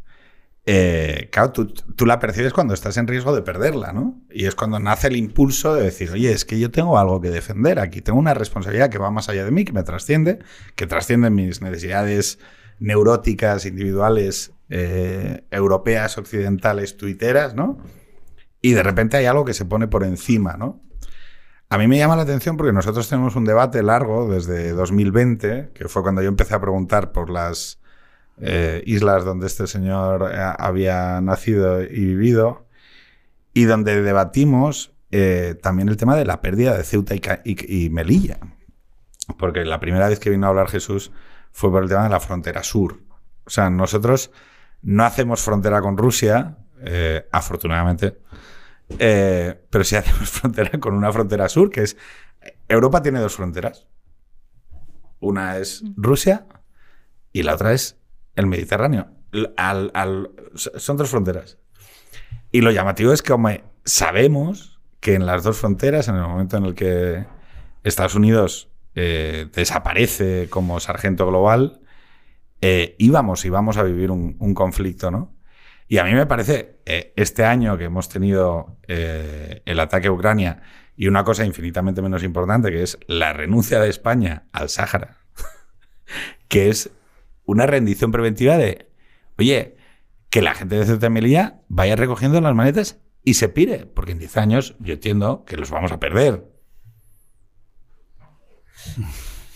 [0.66, 4.20] eh, claro, tú, la percibes cuando estás en riesgo de perderla, ¿no?
[4.30, 7.30] Y es cuando nace el impulso de decir, oye, es que yo tengo algo que
[7.30, 10.38] defender aquí, tengo una responsabilidad que va más allá de mí, que me trasciende,
[10.76, 12.38] que trasciende mis necesidades
[12.78, 17.78] neuróticas, individuales, eh, europeas, occidentales, tuiteras, ¿no?
[18.62, 20.82] Y de repente hay algo que se pone por encima, ¿no?
[21.70, 25.88] A mí me llama la atención porque nosotros tenemos un debate largo desde 2020, que
[25.88, 27.79] fue cuando yo empecé a preguntar por las
[28.40, 32.66] eh, islas donde este señor eh, había nacido y vivido,
[33.54, 37.84] y donde debatimos eh, también el tema de la pérdida de Ceuta y, Ca- y-
[37.84, 38.38] y Melilla.
[39.38, 41.12] Porque la primera vez que vino a hablar Jesús
[41.52, 43.00] fue por el tema de la frontera sur.
[43.44, 44.30] O sea, nosotros
[44.82, 48.18] no hacemos frontera con Rusia, eh, afortunadamente,
[48.98, 51.96] eh, pero sí hacemos frontera con una frontera sur, que es
[52.68, 53.86] Europa tiene dos fronteras.
[55.20, 56.46] Una es Rusia
[57.32, 57.98] y la otra es
[58.36, 59.08] el Mediterráneo.
[59.56, 61.58] Al- al- son dos fronteras.
[62.52, 66.64] Y lo llamativo es que sabemos que en las dos fronteras, en el momento en
[66.64, 67.24] el que
[67.84, 71.80] Estados Unidos eh, desaparece como sargento global,
[72.60, 75.34] eh, íbamos, íbamos a vivir un, un conflicto, ¿no?
[75.88, 80.12] Y a mí me parece, eh, este año que hemos tenido eh, el ataque a
[80.12, 80.60] Ucrania
[80.96, 85.16] y una cosa infinitamente menos importante, que es la renuncia de España al Sáhara,
[86.48, 86.90] que es
[87.50, 88.88] una rendición preventiva de,
[89.38, 89.76] oye,
[90.30, 94.12] que la gente de Ceuta y Melilla vaya recogiendo las maletas y se pire, porque
[94.12, 96.44] en 10 años yo entiendo que los vamos a perder.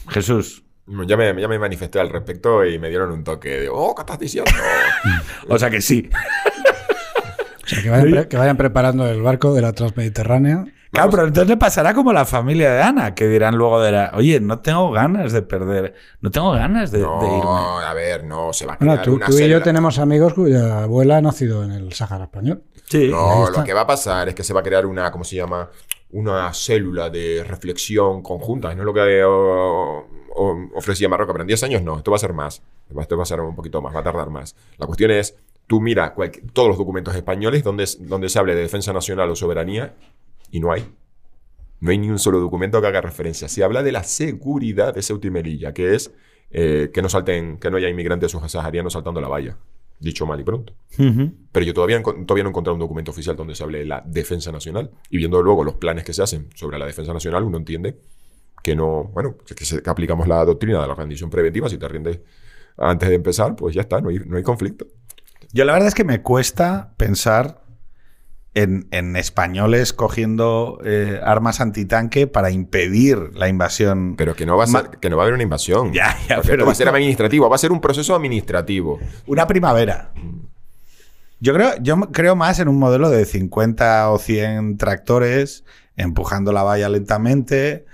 [0.09, 0.65] Jesús,
[1.07, 4.03] Ya me, ya me manifesté al respecto y me dieron un toque de, oh, ¿qué
[4.03, 4.51] estás diciendo?
[5.49, 6.11] o sea que sí.
[7.65, 10.67] O sea, que vayan, pre- que vayan preparando el barco de la Transmediterránea.
[10.95, 13.93] Claro, pero entonces le pasará como a la familia de Ana, que dirán luego de
[13.93, 17.19] la, oye, no tengo ganas de perder, no tengo ganas de, de irme.
[17.45, 19.99] no, a ver, no, se va a crear Bueno, tú, una tú y yo tenemos
[19.99, 22.63] amigos cuya abuela ha nacido en el Sáhara español.
[22.89, 23.09] Sí.
[23.11, 25.37] No, lo que va a pasar es que se va a crear una, ¿cómo se
[25.37, 25.69] llama?
[26.13, 28.73] Una célula de reflexión conjunta.
[28.75, 31.97] No es lo que o- o- ofrecía Marruecos, pero en 10 años no.
[31.97, 32.63] Esto va a ser más.
[33.01, 34.55] Esto va a ser un poquito más, va a tardar más.
[34.79, 35.35] La cuestión es,
[35.67, 36.15] tú mira
[36.53, 39.95] todos los documentos españoles donde, donde se hable de defensa nacional o soberanía
[40.55, 40.87] y no hay.
[41.81, 43.49] No hay ni un solo documento que haga referencia.
[43.49, 46.13] Se habla de la seguridad de Ceuta y Melilla, que es
[46.51, 49.59] eh, que no salten, que no haya inmigrantes subsaharianos saltando la valla.
[49.99, 50.73] Dicho mal y pronto.
[51.51, 54.01] Pero yo todavía, todavía no he encontrado un documento oficial donde se hable de la
[54.07, 54.93] defensa nacional.
[55.11, 57.99] Y viendo luego los planes que se hacen sobre la defensa nacional, uno entiende
[58.63, 61.69] que no, bueno, que, se- que aplicamos la doctrina de la rendición preventiva.
[61.69, 62.21] Si te rindes
[62.79, 64.87] antes de empezar, pues ya está, no hay, no hay conflicto.
[65.53, 67.64] Yo la verdad es que me cuesta pensar
[68.55, 74.15] en, en españoles cogiendo eh, armas antitanque para impedir la invasión.
[74.17, 75.93] Pero que no va a, ser, que no va a haber una invasión.
[75.93, 79.01] Ya, ya, pero esto va a ser administrativo, va a ser un proceso administrativo.
[79.27, 80.13] Una primavera.
[81.41, 85.65] Yo creo, yo creo más en un modelo de 50 o 100 tractores
[85.97, 87.85] empujando la valla lentamente,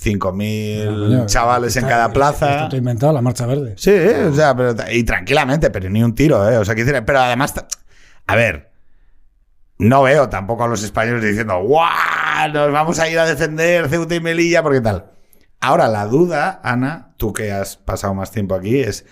[0.00, 2.68] 5.000 Coño, chavales en cada Esto plaza.
[2.68, 3.74] te he inventado la marcha verde.
[3.76, 6.56] Sí, o sea, pero, y tranquilamente, pero ni un tiro, ¿eh?
[6.56, 7.54] O sea, quiero decir, pero además,
[8.26, 8.69] a ver,
[9.80, 12.52] no veo tampoco a los españoles diciendo, ¡guau!
[12.52, 15.12] Nos vamos a ir a defender Ceuta y Melilla, porque tal.
[15.58, 19.06] Ahora, la duda, Ana, tú que has pasado más tiempo aquí, es,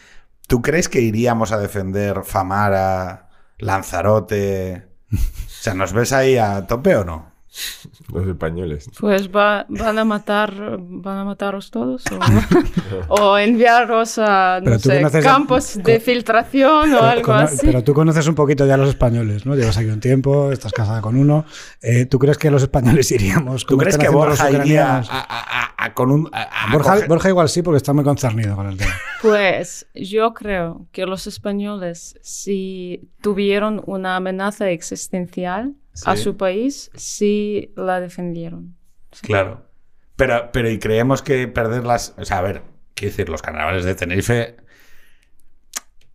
[0.46, 4.88] ¿tú crees que iríamos a defender Famara, Lanzarote?
[5.12, 7.27] O sea, ¿nos ves ahí a tope o no?
[8.12, 8.88] Los españoles.
[9.00, 12.18] Pues va- van a matar, van a mataros todos o,
[13.08, 17.66] o enviaros a no sé, a- campos de filtración o algo así.
[17.66, 19.54] Pero tú conoces un poquito ya a los españoles, ¿no?
[19.54, 21.44] Llevas aquí un tiempo, estás casada con uno.
[21.82, 23.66] Eh, ¿Tú crees que los españoles iríamos?
[23.66, 26.28] ¿Tú crees que Borja iría a, a- a- a- con un...
[26.32, 28.92] a- a Borja, coger- Borja igual sí, porque está muy concernido con el tema.
[29.22, 35.74] Pues yo creo que los españoles, si tuvieron una amenaza existencial
[36.04, 38.76] a su país, sí la defendieron.
[39.22, 39.66] Claro.
[40.16, 42.14] Pero, pero y creemos que perderlas.
[42.18, 42.62] O sea, a ver,
[42.94, 44.56] quiero decir, los carnavales de Tenerife.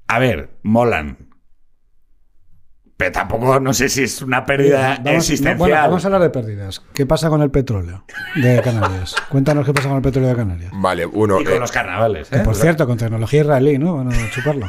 [0.08, 1.30] A ver, molan.
[2.96, 5.58] Pero tampoco, no sé si es una pérdida Vamos- existencial.
[5.58, 6.82] bueno, vamos a hablar de pérdidas.
[6.94, 8.06] ¿Qué pasa con el petróleo
[8.36, 9.16] de Canarias?
[9.30, 10.72] Cuéntanos qué pasa con el petróleo de Canarias.
[10.76, 11.42] Vale, uno.
[11.42, 12.38] Y con eh, los carnavales, ¿eh?
[12.38, 13.98] Que, por cierto, con tecnología israelí, ¿no?
[13.98, 14.68] Van a chuparlo.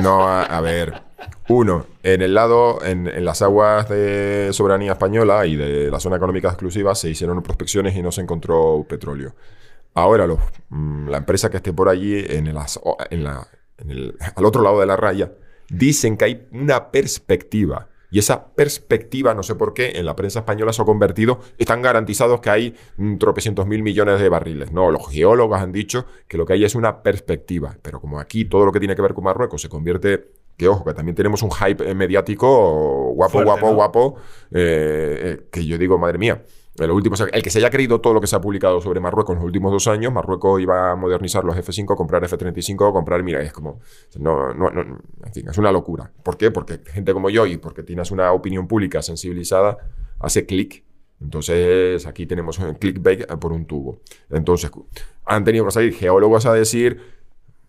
[0.00, 1.02] No, a, a ver.
[1.48, 6.16] Uno, en el lado, en, en las aguas de soberanía española y de la zona
[6.16, 9.34] económica exclusiva se hicieron prospecciones y no se encontró petróleo.
[9.94, 10.26] Ahora,
[10.70, 12.54] mm, la empresa que esté por allí, en en
[13.24, 13.46] la,
[13.88, 15.32] el- al otro lado de la raya,
[15.68, 17.88] dicen que hay una perspectiva.
[18.10, 21.80] Y esa perspectiva, no sé por qué, en la prensa española se ha convertido, están
[21.80, 24.70] garantizados que hay mm, tropecientos mil millones de barriles.
[24.70, 27.76] No, los geólogos han dicho que lo que hay es una perspectiva.
[27.82, 30.84] Pero como aquí todo lo que tiene que ver con Marruecos se convierte, que ojo,
[30.84, 33.74] que también tenemos un hype eh, mediático guapo, Fuerte, guapo, ¿no?
[33.74, 34.14] guapo,
[34.50, 36.42] eh, eh, que yo digo, madre mía.
[36.78, 39.34] El, último, el que se haya creído todo lo que se ha publicado sobre Marruecos
[39.34, 43.42] en los últimos dos años, Marruecos iba a modernizar los F5, comprar F35, comprar, mira,
[43.42, 43.80] es como,
[44.18, 46.10] no, no, no, en fin, es una locura.
[46.22, 46.50] ¿Por qué?
[46.50, 49.76] Porque gente como yo y porque tienes una opinión pública sensibilizada,
[50.18, 50.84] hace clic.
[51.20, 54.00] Entonces, aquí tenemos un clickbait por un tubo.
[54.30, 54.70] Entonces,
[55.26, 57.21] han tenido que salir geólogos a decir,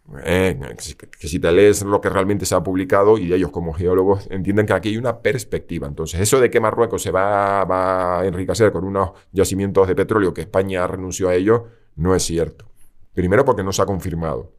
[0.06, 4.66] que si te lees lo que realmente se ha publicado y ellos como geólogos entienden
[4.66, 5.88] que aquí hay una perspectiva.
[5.88, 10.34] Entonces, eso de que Marruecos se va, va a enriquecer con unos yacimientos de petróleo
[10.34, 11.62] que España renunció a ellos,
[11.96, 12.66] no es cierto.
[13.14, 14.52] Primero porque no se ha confirmado.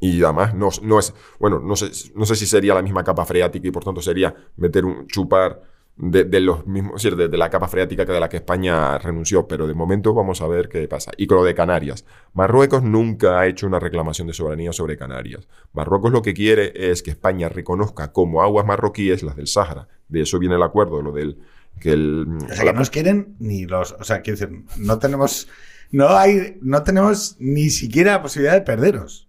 [0.00, 3.24] Y además no, no es, bueno, no sé, no sé si sería la misma capa
[3.26, 5.60] freática y por tanto sería meter un, chupar
[6.02, 8.38] de, de los mismos, es decir, de, de la capa freática que de la que
[8.38, 11.12] España renunció, pero de momento vamos a ver qué pasa.
[11.18, 15.46] Y con lo de Canarias, Marruecos nunca ha hecho una reclamación de soberanía sobre Canarias.
[15.74, 19.88] Marruecos lo que quiere es que España reconozca como aguas marroquíes las del Sáhara.
[20.08, 21.38] De eso viene el acuerdo, lo del
[21.80, 23.92] que el O sea, que no nos quieren ni los.
[23.92, 25.48] O sea, quiero decir, no tenemos.
[25.90, 26.56] No hay.
[26.62, 29.28] No tenemos ni siquiera la posibilidad de perderos.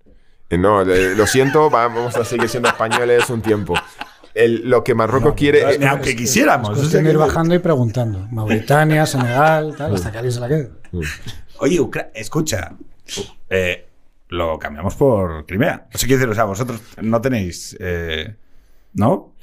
[0.49, 3.73] Eh, No, eh, lo siento, vamos a seguir siendo españoles un tiempo.
[4.33, 5.85] El- lo que Marruecos quiere...
[5.87, 6.77] Aunque quisiéramos.
[6.81, 8.27] Es ir bajando y preguntando.
[8.31, 10.71] Mauritania, Senegal, tal, hasta que alguien se la quede.
[11.59, 12.71] Oye, Ucra- escucha.
[13.49, 13.87] eh,
[14.29, 15.87] lo cambiamos por Crimea.
[15.93, 17.75] O sea, quiero decir, o sea, vosotros no tenéis.
[17.79, 18.35] eh,
[18.93, 19.33] ¿No?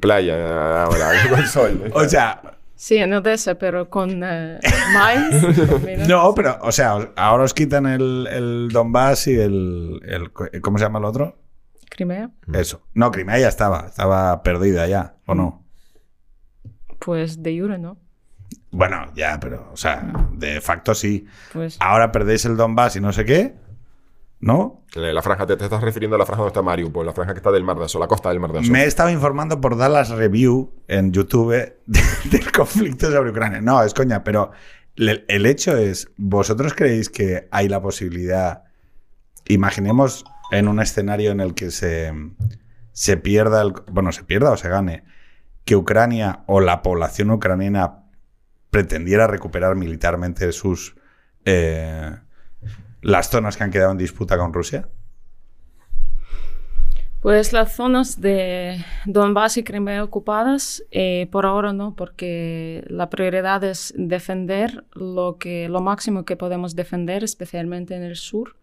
[0.00, 1.90] playa ahora, con sol.
[1.92, 2.40] O sea,
[2.78, 4.58] Sí, en Odessa, pero con eh,
[4.92, 6.08] maíz.
[6.08, 10.84] no, pero, o sea, ahora os quitan el, el Donbass y el, el- ¿Cómo se
[10.84, 11.36] llama el otro?
[11.90, 12.30] Crimea.
[12.52, 12.82] Eso.
[12.94, 13.86] No, Crimea ya estaba.
[13.86, 15.64] Estaba perdida ya, ¿o no?
[16.98, 17.98] Pues de jure, ¿no?
[18.70, 21.26] Bueno, ya, pero, o sea, de facto sí.
[21.52, 23.54] Pues Ahora perdéis el Donbass y no sé qué.
[24.38, 24.84] ¿No?
[24.94, 27.38] La franja, te, te estás refiriendo a la franja donde está Mariupol, la franja que
[27.38, 28.70] está del Mar de Azov, la costa del Mar de Azov.
[28.70, 31.78] Me he estado informando por Dallas Review en YouTube de-
[32.30, 33.62] del conflicto sobre Ucrania.
[33.62, 34.50] No, es coña, pero
[34.94, 38.64] le- el hecho es, ¿vosotros creéis que hay la posibilidad,
[39.48, 42.12] imaginemos en un escenario en el que se,
[42.92, 45.04] se pierda, bueno, se pierda o se gane,
[45.64, 48.04] que Ucrania o la población ucraniana
[48.70, 50.96] pretendiera recuperar militarmente sus...
[51.44, 52.16] eh,
[53.02, 54.88] las zonas que han quedado en disputa con Rusia?
[57.20, 63.64] Pues las zonas de Donbass y Crimea ocupadas, eh, por ahora no, porque la prioridad
[63.64, 68.56] es defender lo, que, lo máximo que podemos defender, especialmente en el sur,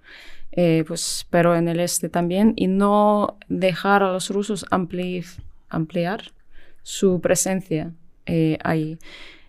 [0.55, 5.25] eh, pues, pero en el este también, y no dejar a los rusos ampli-
[5.69, 6.31] ampliar
[6.83, 7.91] su presencia
[8.25, 8.97] eh, ahí.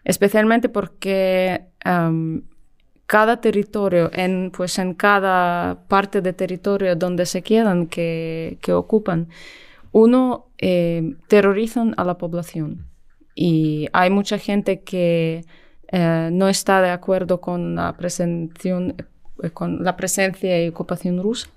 [0.04, 1.66] Especialmente porque
[3.06, 9.28] cada territorio, en, pues en cada parte de territorio donde se quedan, que, que ocupan,
[9.92, 12.86] uno eh, terrorizan a la población.
[13.34, 15.44] Y hay mucha gente que
[15.88, 19.04] eh, no está de acuerdo con la presención eh,
[19.52, 21.48] con la presencia y ocupación rusa.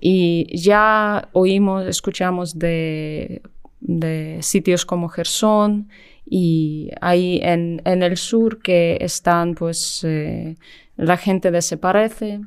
[0.00, 3.42] Y ya oímos, escuchamos de,
[3.80, 5.88] de sitios como Gerson
[6.24, 10.56] y ahí en, en el sur que están pues eh,
[10.96, 12.40] la gente desaparece,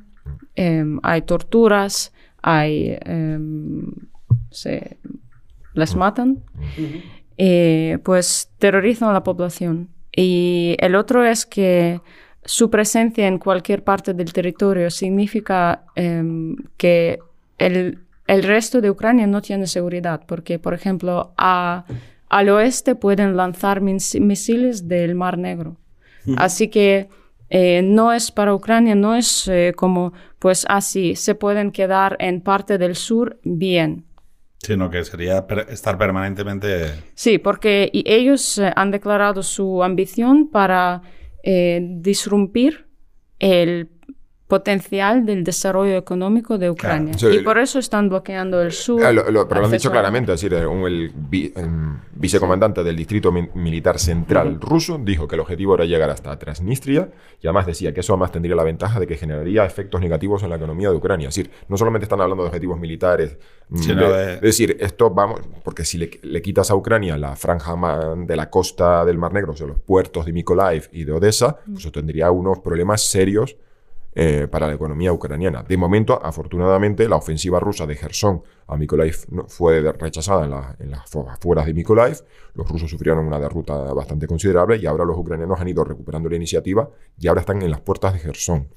[0.54, 2.12] em, hay torturas,
[2.42, 3.92] hay em,
[4.50, 4.98] se
[5.74, 6.42] les matan,
[7.36, 9.90] eh, pues terrorizan a la población.
[10.14, 12.00] Y el otro es que
[12.46, 17.18] su presencia en cualquier parte del territorio significa em, que
[17.58, 21.84] el, el resto de Ucrania no tiene seguridad, porque, por ejemplo, a-
[22.28, 25.76] al oeste pueden lanzar mis- misiles del Mar Negro.
[26.36, 27.08] Así que
[27.50, 32.40] eh, no es para Ucrania, no es eh, como, pues así, se pueden quedar en
[32.40, 34.04] parte del sur bien.
[34.58, 36.86] Sino que sería per- estar permanentemente...
[37.14, 41.02] Sí, porque ellos eh, han declarado su ambición para
[41.46, 42.88] eh, disrumpir
[43.38, 43.88] el
[44.48, 47.14] potencial del desarrollo económico de Ucrania.
[47.18, 49.02] Sí, y el- por eso están bloqueando el sur.
[49.04, 52.84] Ah, lo- lo- pero lo han dicho claramente, es decir, un- el, vi- em, vicecomandante
[52.84, 57.08] del Distrito Mi- Militar Central ruso dijo que el objetivo era llegar hasta Transnistria
[57.42, 60.50] y además decía que eso además tendría la ventaja de que generaría efectos negativos en
[60.50, 61.28] la economía de Ucrania.
[61.28, 63.36] Es decir, no solamente están hablando de objetivos militares,
[63.68, 67.16] mm, Sino de- de- es decir, esto vamos, porque si le, le quitas a Ucrania
[67.18, 67.74] la franja
[68.16, 71.56] de la costa del Mar Negro, o sea, los puertos de Mykolaiv y de Odessa,
[71.66, 73.56] pues eso tendría unos problemas serios
[74.18, 75.62] eh, para la economía ucraniana.
[75.62, 80.90] De momento, afortunadamente, la ofensiva rusa de Gerson a Mykolaiv fue rechazada en, la- en
[80.90, 82.24] las fu- afueras de Mykolaiv.
[82.54, 86.36] Los rusos sufrieron una derrota bastante considerable y ahora los ucranianos han ido recuperando la
[86.36, 86.88] iniciativa
[87.18, 88.68] y ahora están en las puertas de Gerson.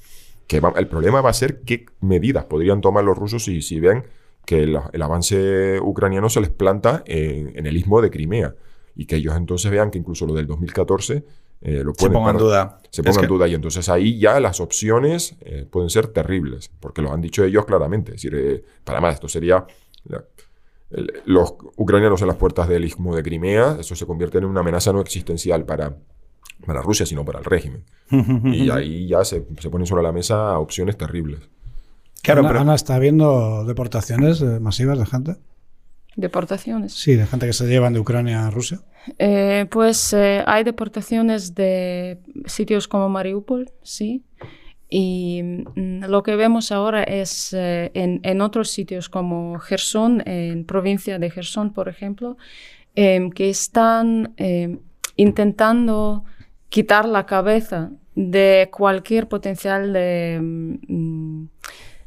[0.46, 3.80] Que va- el problema va a ser qué medidas podrían tomar los rusos si, si
[3.80, 4.04] ven
[4.46, 8.56] que el, el avance ucraniano se les planta en, en el istmo de Crimea
[8.96, 11.24] y que ellos entonces vean que incluso lo del 2014
[11.62, 12.80] eh, lo Se ponga en duda.
[12.90, 16.08] se Es ponga en que- duda y entonces ahí ya las opciones eh, pueden ser
[16.08, 18.12] terribles, porque lo han dicho ellos claramente.
[18.16, 19.66] Es decir, eh, para más, esto sería
[20.06, 20.24] la-
[20.92, 24.62] el- los ucranianos en las puertas del istmo de Crimea, eso se convierte en una
[24.62, 25.96] amenaza no existencial para,
[26.66, 27.84] para Rusia, sino para el régimen.
[28.46, 31.40] y ahí ya se, se ponen sobre la mesa opciones terribles.
[32.24, 32.60] Claro, Ana, pero...
[32.62, 35.36] Ana, está habiendo deportaciones masivas de gente.
[36.20, 36.92] Deportaciones.
[36.94, 38.82] Sí, de gente que se llevan de Ucrania a Rusia.
[39.18, 44.26] Eh, pues eh, hay deportaciones de sitios como Mariupol, sí.
[44.90, 50.66] Y mm, lo que vemos ahora es eh, en, en otros sitios como Gerson, en
[50.66, 52.36] provincia de Gerson, por ejemplo,
[52.96, 54.80] em, que están em,
[55.16, 56.26] intentando
[56.68, 61.46] quitar la cabeza de cualquier potencial de, mm,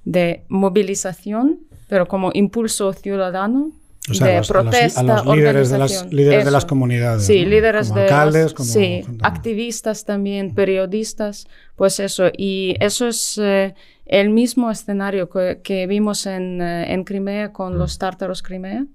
[0.05, 3.73] de movilización, pero como impulso ciudadano
[4.11, 6.51] O sea, de a los- a los- protesta, a los líderes de las, líderes de
[6.51, 7.25] las comunidades.
[7.25, 7.51] Sí, ¿no?
[7.51, 11.47] líderes como de alcaldes, las- como sí, activistas también, periodistas,
[11.77, 12.25] pues eso.
[12.37, 13.75] Y eso es eh,
[14.07, 18.87] el mismo escenario que, que vimos en, eh, en Crimea con los tártaros Crimea,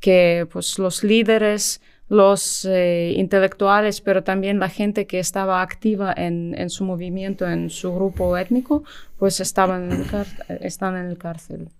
[0.00, 6.68] que pues los líderes, los eh, intelectuales, pero también la gente que estaba activa en,
[6.70, 8.84] su movimiento, en su grupo étnico,
[9.18, 10.26] pues estaban en el car-
[10.60, 11.70] están en el cárcel.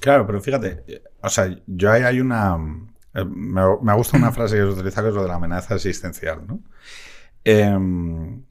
[0.00, 2.56] Claro, pero fíjate, eh, o sea, yo ahí hay una...
[3.14, 5.74] eh, Me, me gusta una frase que se utiliza que es lo de la amenaza
[5.76, 6.60] existencial, ¿no?
[7.44, 8.42] Em,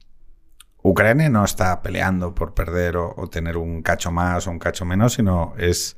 [0.82, 4.84] Ucrania no está peleando por perder o, o tener un cacho más o un cacho
[4.84, 5.96] menos, sino es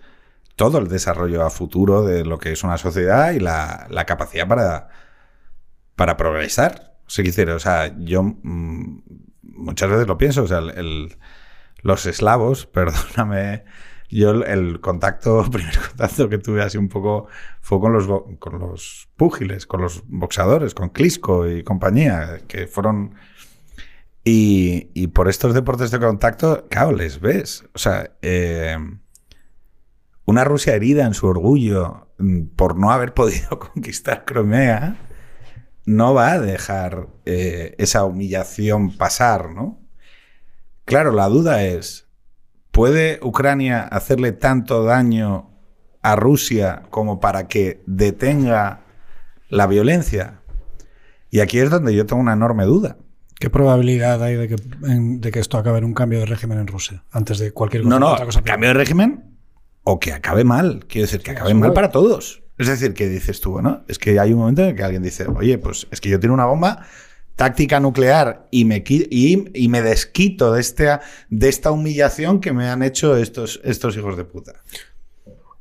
[0.57, 4.47] todo el desarrollo a futuro de lo que es una sociedad y la, la capacidad
[4.47, 4.89] para,
[5.97, 6.95] para progresar.
[7.07, 9.03] O sea, o sea, yo mm,
[9.43, 10.61] muchas veces lo pienso, o sea,
[11.83, 13.65] los eslavos, perdóname,
[14.11, 17.27] yo el, el contacto, primer contacto que tuve así un poco
[17.61, 18.07] fue con los,
[18.39, 23.15] con los púgiles, con los boxadores, con Klitschko y compañía, que fueron...
[24.27, 27.67] Y, y por estos deportes de contacto, claro, les ves.
[27.75, 28.79] O sea, eh,
[30.25, 34.97] una Rusia herida en su orgullo mm, por no haber podido conquistar Crimea,
[35.87, 39.81] no va a dejar eh, esa humillación pasar, ¿no?
[40.85, 42.09] Claro, la duda es,
[42.71, 45.51] ¿puede Ucrania hacerle tanto daño
[46.03, 48.81] a Rusia como para que detenga
[49.49, 50.41] la violencia?
[51.31, 52.97] Y aquí es donde yo tengo una enorme duda.
[53.41, 56.59] ¿Qué probabilidad hay de que, en- de que esto acabe en un cambio de régimen
[56.59, 57.03] en Rusia?
[57.11, 57.91] Antes de cualquier cosa.
[57.91, 59.37] No, no, otra cosa cambio de régimen
[59.83, 60.87] o que acabe mal.
[60.89, 62.44] Quiero decir, que acabe mal para todos.
[62.59, 65.03] Es decir, que dices tú, bueno, es que hay un momento en el que alguien
[65.03, 66.87] dice, oye, pues es que yo tengo una bomba
[67.37, 70.99] táctica nuclear y me, y, y me desquito de, este,
[71.31, 74.53] de esta humillación que me han hecho estos, estos hijos de puta.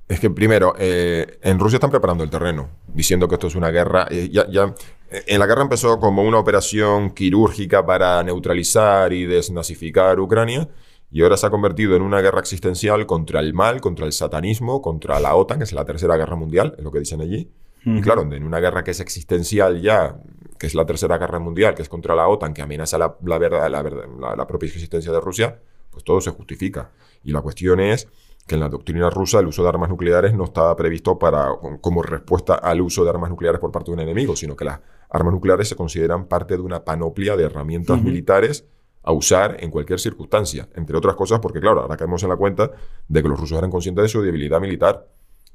[0.07, 3.71] Es que primero, eh, en Rusia están preparando el terreno, diciendo que esto es una
[3.71, 4.05] guerra.
[4.11, 4.75] eh, ya, ya-
[5.09, 10.67] en la guerra empezó como una operación quirúrgica para neutralizar y desnazificar Ucrania,
[11.13, 14.81] y ahora se ha convertido en una guerra existencial contra el mal, contra el satanismo,
[14.81, 17.49] contra la OTAN, que es la tercera guerra mundial, es lo que dicen allí.
[17.85, 20.17] Y claro, en una guerra que es existencial ya,
[20.57, 23.37] que es la tercera guerra mundial, que es contra la OTAN, que amenaza la, la
[23.37, 25.59] verdad, la, verdad- la- la propia existencia de Rusia,
[25.91, 26.91] pues todo se justifica.
[27.23, 28.07] Y la cuestión es
[28.47, 31.47] que en la doctrina rusa el uso de armas nucleares no estaba previsto para,
[31.81, 34.79] como respuesta al uso de armas nucleares por parte de un enemigo, sino que las
[35.09, 38.65] armas nucleares se consideran parte de una panoplia de herramientas militares
[39.03, 40.67] a usar en cualquier circunstancia.
[40.75, 42.71] Entre otras cosas, porque claro, ahora caemos en la cuenta
[43.07, 45.07] de que los rusos eran conscientes de su debilidad militar.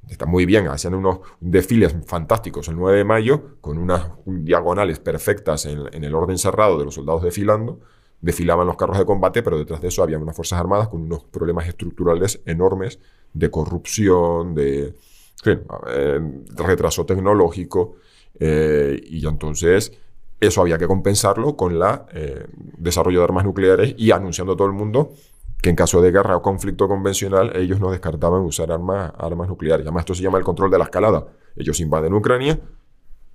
[0.08, 5.66] Está muy bien, hacían unos desfiles fantásticos el 9 de mayo, con unas diagonales perfectas
[5.66, 7.80] en, el orden cerrado de los soldados desfilando.
[8.20, 11.24] Desfilaban los carros de combate, pero detrás de eso había unas fuerzas armadas con unos
[11.24, 12.98] problemas estructurales enormes
[13.32, 14.94] de corrupción, de,
[15.44, 16.20] eh,
[16.56, 17.96] retraso tecnológico.
[18.40, 19.92] eh, y entonces
[20.40, 24.74] eso había que compensarlo con el desarrollo de armas nucleares y anunciando a todo el
[24.74, 25.12] mundo
[25.60, 29.84] que en caso de guerra o conflicto convencional ellos no descartaban usar armas, armas nucleares.
[29.84, 31.26] Además, esto se llama el control de la escalada.
[31.56, 32.60] Ellos invaden Ucrania,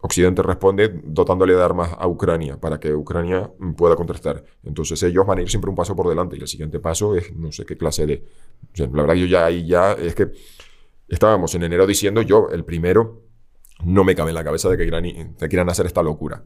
[0.06, 4.44] Occidente responde dotándole de armas a Ucrania para que Ucrania mm, pueda contestar.
[4.64, 7.34] Entonces ellos van a ir siempre un paso por delante y el siguiente paso es
[7.34, 8.26] no sé qué clase de...
[8.76, 10.32] la verdad yo ya ahí ya es que
[11.08, 13.22] estábamos en enero diciendo yo, el primero,
[13.86, 16.44] no me cabe en la cabeza de que quieran, de quieran hacer esta locura.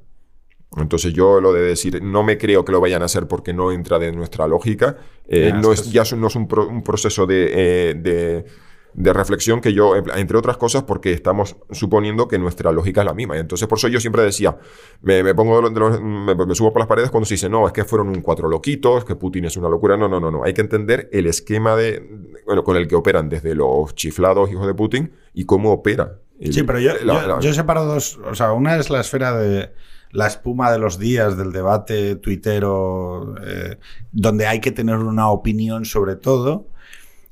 [0.75, 3.71] Entonces yo lo de decir, no me creo que lo vayan a hacer porque no
[3.71, 4.97] entra de nuestra lógica,
[5.27, 8.45] eh, Ya, no esto es, ya no es un, pro- un proceso de, eh, de,
[8.93, 13.13] de reflexión que yo, entre otras cosas, porque estamos suponiendo que nuestra lógica es la
[13.13, 13.37] misma.
[13.37, 14.57] Y entonces por eso yo siempre decía,
[15.01, 17.35] me, me pongo de los- de los- me, me subo por las paredes cuando se
[17.35, 19.95] dice, no, es que fueron un cuatro loquitos, que Putin es una locura.
[19.97, 20.43] No, no, no, no.
[20.43, 22.03] Hay que entender el esquema de,
[22.45, 26.19] bueno, con el que operan desde los chiflados hijos de Putin y cómo opera.
[26.39, 28.19] el- Sí, pero yo, la- yo- la- yo separo dos.
[28.29, 29.71] O sea, una es la esfera de
[30.11, 33.77] la espuma de los días del debate tuitero, eh,
[34.11, 36.69] donde hay que tener una opinión sobre todo.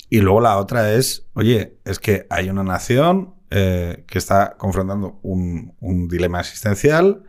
[0.10, 5.20] Y luego la otra es, oye, es que hay una nación eh, que está confrontando
[5.24, 7.24] un, un dilema existencial.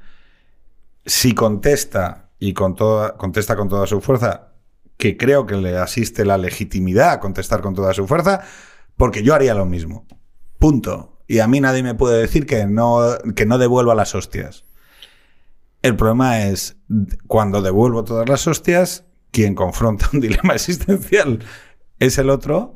[1.05, 4.53] Si contesta y con toda, contesta con toda su fuerza,
[4.97, 8.43] que creo que le asiste la legitimidad a contestar con toda su fuerza,
[8.97, 10.07] porque yo haría lo mismo.
[10.59, 11.19] Punto.
[11.29, 13.01] Y a mí nadie me puede decir que no,
[13.35, 14.66] que no devuelva las hostias.
[15.87, 16.77] El problema es
[17.29, 21.45] cuando devuelvo todas las hostias, quien confronta un dilema existencial
[22.01, 22.75] es el otro.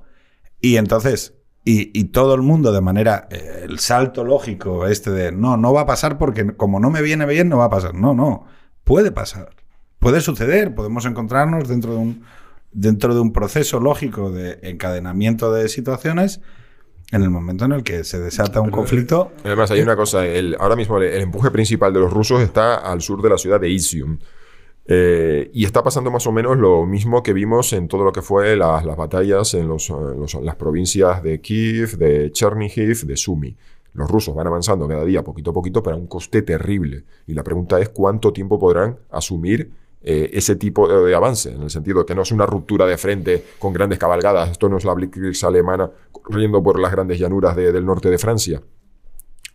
[0.60, 1.34] Y entonces
[1.64, 5.80] y, todo el mundo de manera, eh, el salto lógico este de, no, no va
[5.80, 7.94] a pasar porque como no me viene bien, no va a pasar.
[7.94, 8.44] No, no,
[8.84, 9.56] puede pasar.
[9.98, 12.24] Puede suceder, podemos encontrarnos dentro de un,
[12.70, 16.40] dentro de un proceso lógico de encadenamiento de situaciones
[17.12, 19.32] en el momento en el que se desata un conflicto.
[19.44, 22.76] Además, hay una cosa, el- ahora mismo el, el empuje principal de los rusos está
[22.76, 24.18] al sur de la ciudad de Izium.
[24.92, 28.22] Eh, y está pasando más o menos lo mismo que vimos en todo lo que
[28.22, 33.16] fue las, las batallas en los, eh, los- las provincias de Kiev, de Chernihiv, de
[33.16, 33.56] Sumy.
[33.92, 37.04] Los rusos van avanzando cada día poquito a poquito, pero a un coste terrible.
[37.26, 39.70] Y la pregunta es cuánto tiempo podrán asumir
[40.02, 43.44] eh, ese tipo de, avance, en el sentido que no es una ruptura de frente
[43.58, 44.50] con grandes cabalgadas.
[44.50, 48.18] Esto no es la Blitzkrieg alemana corriendo por las grandes llanuras de- del norte de
[48.18, 48.62] Francia.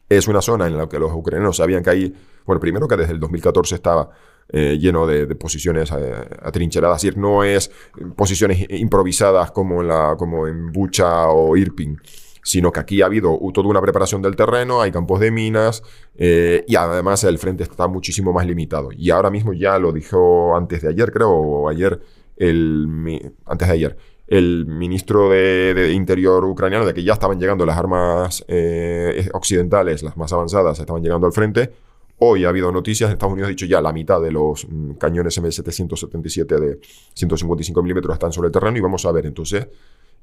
[0.07, 2.13] Es una zona en la que los ucranianos sabían que ahí,
[2.45, 4.11] bueno, primero que desde el 2014 estaba
[4.49, 7.71] eh, lleno de, posiciones eh, atrincheradas, es decir, no es
[8.15, 11.99] posiciones improvisadas como en, la, como en Bucha o Irpin,
[12.45, 15.81] sino que aquí ha habido toda una preparación del terreno, hay campos de minas
[16.15, 18.89] eh, y además el frente está muchísimo más limitado.
[18.95, 21.99] Y ahora mismo ya lo dijo antes de ayer, creo, o ayer,
[22.37, 27.79] el, antes de ayer, el ministro de, Interior ucraniano de que ya estaban llegando las
[27.79, 31.71] armas eh, occidentales, las más avanzadas, estaban llegando al frente.
[32.19, 35.41] Hoy ha habido noticias, Estados Unidos ha dicho ya la mitad de los mm, cañones
[35.41, 36.79] M777 de
[37.15, 39.67] 155 milímetros están sobre el terreno y vamos a ver entonces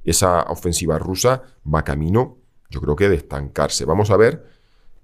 [0.05, 1.43] esa ofensiva rusa
[1.73, 2.37] va camino,
[2.71, 3.85] yo creo que de estancarse.
[3.85, 4.47] Vamos a ver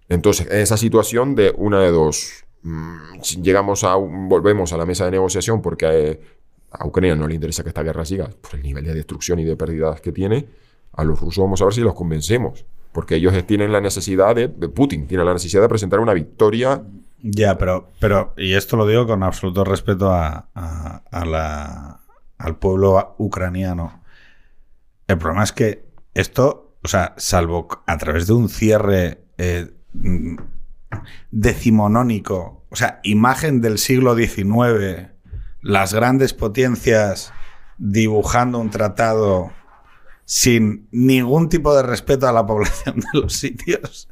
[0.08, 2.44] entonces en esa situación de una de dos.
[2.62, 6.20] mm, si llegamos a un- volvemos a la mesa de negociación porque eh,
[6.72, 9.44] a Ucrania no le interesa que esta guerra siga por el nivel de destrucción y
[9.44, 10.46] de pérdidas que tiene.
[10.92, 12.64] A los rusos vamos a ver si los convencemos.
[12.92, 16.82] Porque ellos tienen la necesidad de, Putin, tiene la necesidad de presentar una victoria.
[17.22, 20.48] Ya, pero, pero, y esto lo digo con absoluto respeto a,
[22.38, 24.02] al pueblo ucraniano.
[25.08, 30.36] El problema es que esto, o sea, salvo a través de un cierre eh, mm,
[31.30, 35.08] decimonónico, o sea, imagen del siglo XIX,
[35.62, 37.32] las grandes potencias
[37.78, 39.50] dibujando un tratado
[40.26, 44.08] sin ningún tipo de respeto a la población de los sitios.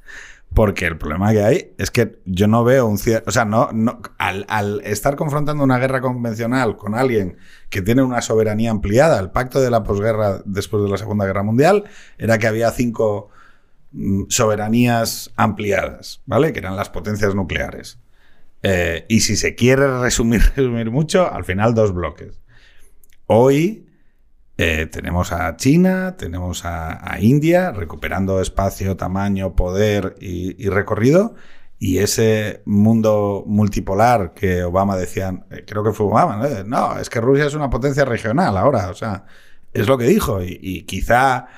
[0.57, 3.23] Porque el problema que hay es que yo no veo un cierre.
[3.27, 7.37] O sea, no, no, al, al estar confrontando una guerra convencional con alguien
[7.69, 11.43] que tiene una soberanía ampliada, el pacto de la posguerra después de la Segunda Guerra
[11.43, 11.85] Mundial
[12.17, 13.29] era que había cinco
[13.93, 16.55] mm, soberanías ampliadas, ¿vale?
[16.55, 17.99] Que eran las potencias nucleares.
[18.63, 22.41] Eh, y si se quiere resumir, resumir mucho, al final dos bloques.
[23.27, 23.86] Hoy
[24.59, 31.35] eh, tenemos a China, tenemos a, India recuperando espacio, tamaño, poder y, recorrido.
[31.79, 36.65] Y ese mundo multipolar que Obama decía, eh, creo que fue Obama, ¿no?
[36.65, 39.27] no, es que Rusia es una potencia regional ahora, o sea,
[39.75, 40.43] es lo que dijo.
[40.43, 41.49] Y, quizá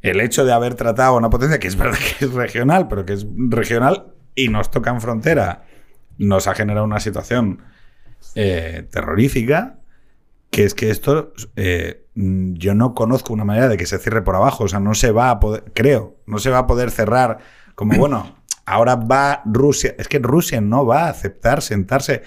[0.00, 3.04] el hecho de haber tratado a una potencia que es verdad que es regional, pero
[3.04, 5.64] que es regional y nos toca en frontera,
[6.16, 7.62] nos ha generado una situación
[8.34, 9.78] eh, terrorífica
[10.54, 14.36] que es que esto eh, yo no conozco una manera de que se cierre por
[14.36, 17.38] abajo, o sea, no se va a poder, creo, no se va a poder cerrar
[17.74, 18.36] como, bueno,
[18.66, 22.22] ahora va Rusia, es que Rusia no va a aceptar sentarse.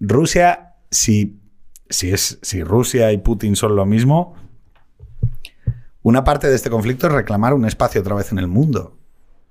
[0.00, 1.40] Rusia, si,
[1.88, 4.34] si, es, si Rusia y Putin son lo mismo,
[6.02, 8.98] una parte de este conflicto es reclamar un espacio otra vez en el mundo.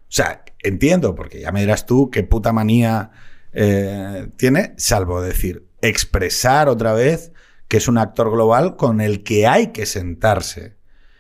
[0.01, 3.11] O sea, entiendo, porque ya me dirás tú qué puta manía
[3.51, 7.31] eh, tiene, salvo decir, expresar otra vez
[7.67, 10.77] que es un actor global con el que hay que sentarse.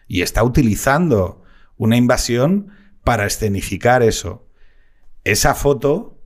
[0.07, 1.41] Y está utilizando
[1.77, 2.67] una invasión
[3.03, 4.47] para escenificar eso.
[5.23, 6.21] Esa foto,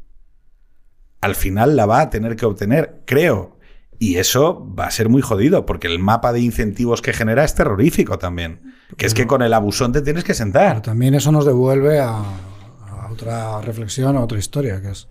[1.21, 3.57] al final la va a tener que obtener, creo.
[3.97, 7.55] Y eso va a ser muy jodido, porque el mapa de incentivos que genera es
[7.55, 8.73] terrorífico también.
[8.97, 10.81] Que es que con el abusón te tienes que Pero sentar.
[10.81, 15.09] también eso nos devuelve a, a otra reflexión, a otra historia, que es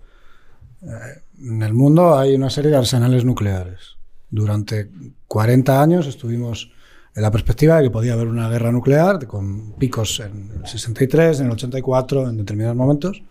[0.81, 3.98] eh, en el mundo hay una serie de arsenales nucleares.
[4.31, 4.89] Durante
[5.27, 6.71] 40 años estuvimos
[7.15, 11.39] en la perspectiva de que podía haber una guerra nuclear con picos en el 63,
[11.39, 13.21] en el 84, en determinados momentos,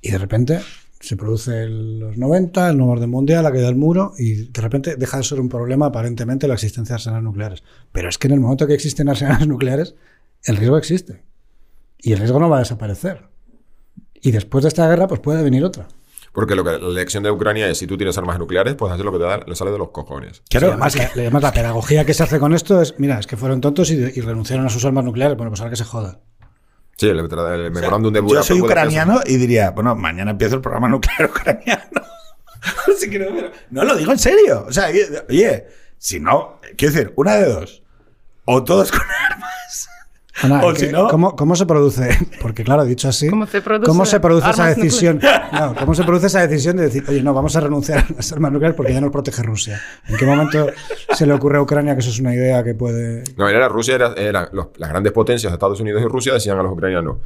[0.00, 0.60] y de repente
[1.00, 4.60] se produce en los 90, el nuevo orden mundial, la caída del muro, y de
[4.60, 7.62] repente deja de ser un problema aparentemente la existencia de arsenales nucleares.
[7.92, 9.94] Pero es que en el momento que existen arsenales nucleares,
[10.44, 11.22] el riesgo existe.
[11.98, 13.24] Y el riesgo no va a desaparecer.
[14.22, 15.86] Y después de esta guerra, pues puede venir otra.
[16.36, 19.04] Porque lo que, la lección de Ucrania es si tú tienes armas nucleares, pues hacer
[19.06, 20.42] lo que te da, le sale de los cojones.
[20.50, 23.18] Claro, Sí, además, que- la, además, la pedagogía que se hace con esto es, mira,
[23.18, 25.36] es que fueron tontos y, y renunciaron a sus armas nucleares.
[25.36, 26.20] Bueno, pues ahora que se jodan.
[26.98, 30.88] Sí, el, el memorándum de Yo soy ucraniano y diría, bueno, mañana empiezo el programa
[30.88, 31.82] nuclear ucraniano.
[32.94, 34.66] Así que no, pero- no lo digo en serio.
[34.68, 34.88] O sea,
[35.28, 35.66] oye,
[35.98, 37.82] si no, quiero decir, una de dos.
[38.44, 39.50] O todos con armas,
[40.42, 42.08] Ana, O que- si no- ¿cómo, cómo se produce?
[42.42, 45.20] Porque claro, dicho así, ¿Cómo se produce ¿cómo se produce esa decisión?
[45.52, 48.32] No, ¿Cómo se produce esa decisión de decir, oye, no, vamos a renunciar a las
[48.32, 49.80] armas nucleares porque ya nos protege Rusia?
[50.08, 50.66] ¿En qué momento
[51.14, 53.24] se le ocurre a Ucrania que eso es una idea que puede...
[53.36, 56.62] No, era Rusia, era, era- los- las grandes potencias, Estados Unidos y Rusia, decían a
[56.62, 57.16] los ucranianos,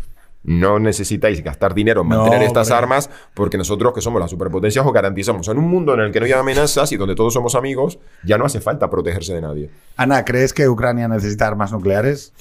[0.43, 2.79] no necesitáis gastar dinero en No, mantener estas hombre.
[2.79, 5.47] armas porque nosotros, que somos las superpotencias, os garantizamos.
[5.49, 8.39] En un mundo en el que no hay amenazas y donde todos somos amigos, ya
[8.39, 9.71] no hace falta protegerse de nadie.
[9.97, 12.33] Ana, ¿crees que Ucrania necesita armas nucleares?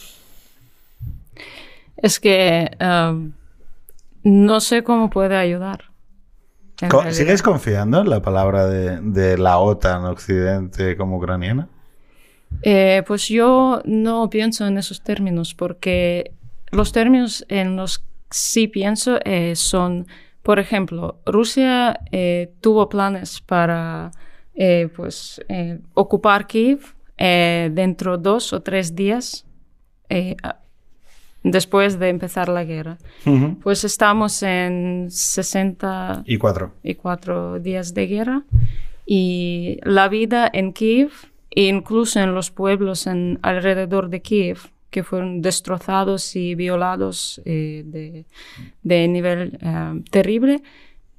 [2.01, 3.33] Es que um,
[4.23, 5.85] no sé cómo puede ayudar.
[7.11, 11.67] ¿Sigues confiando en la palabra de, de la OTAN Occidente como ucraniana?
[12.61, 16.33] Eh, pues yo no pienso en esos términos porque
[16.71, 20.07] los términos en los que sí pienso eh, son,
[20.43, 24.11] por ejemplo, Rusia eh, tuvo planes para
[24.95, 25.41] pues,
[25.93, 29.45] ocupar Kiev dentro de dos o tres días
[31.51, 32.97] después de empezar la guerra.
[33.61, 36.73] Pues estamos en 60 Y cuatro.
[36.83, 38.43] y cuatro días de guerra
[39.05, 41.11] y la vida en Kiev
[41.51, 47.83] e incluso en los pueblos en, alrededor de Kiev que fueron destrozados y violados eh,
[47.85, 48.25] de,
[48.81, 50.61] de nivel eh, terrible,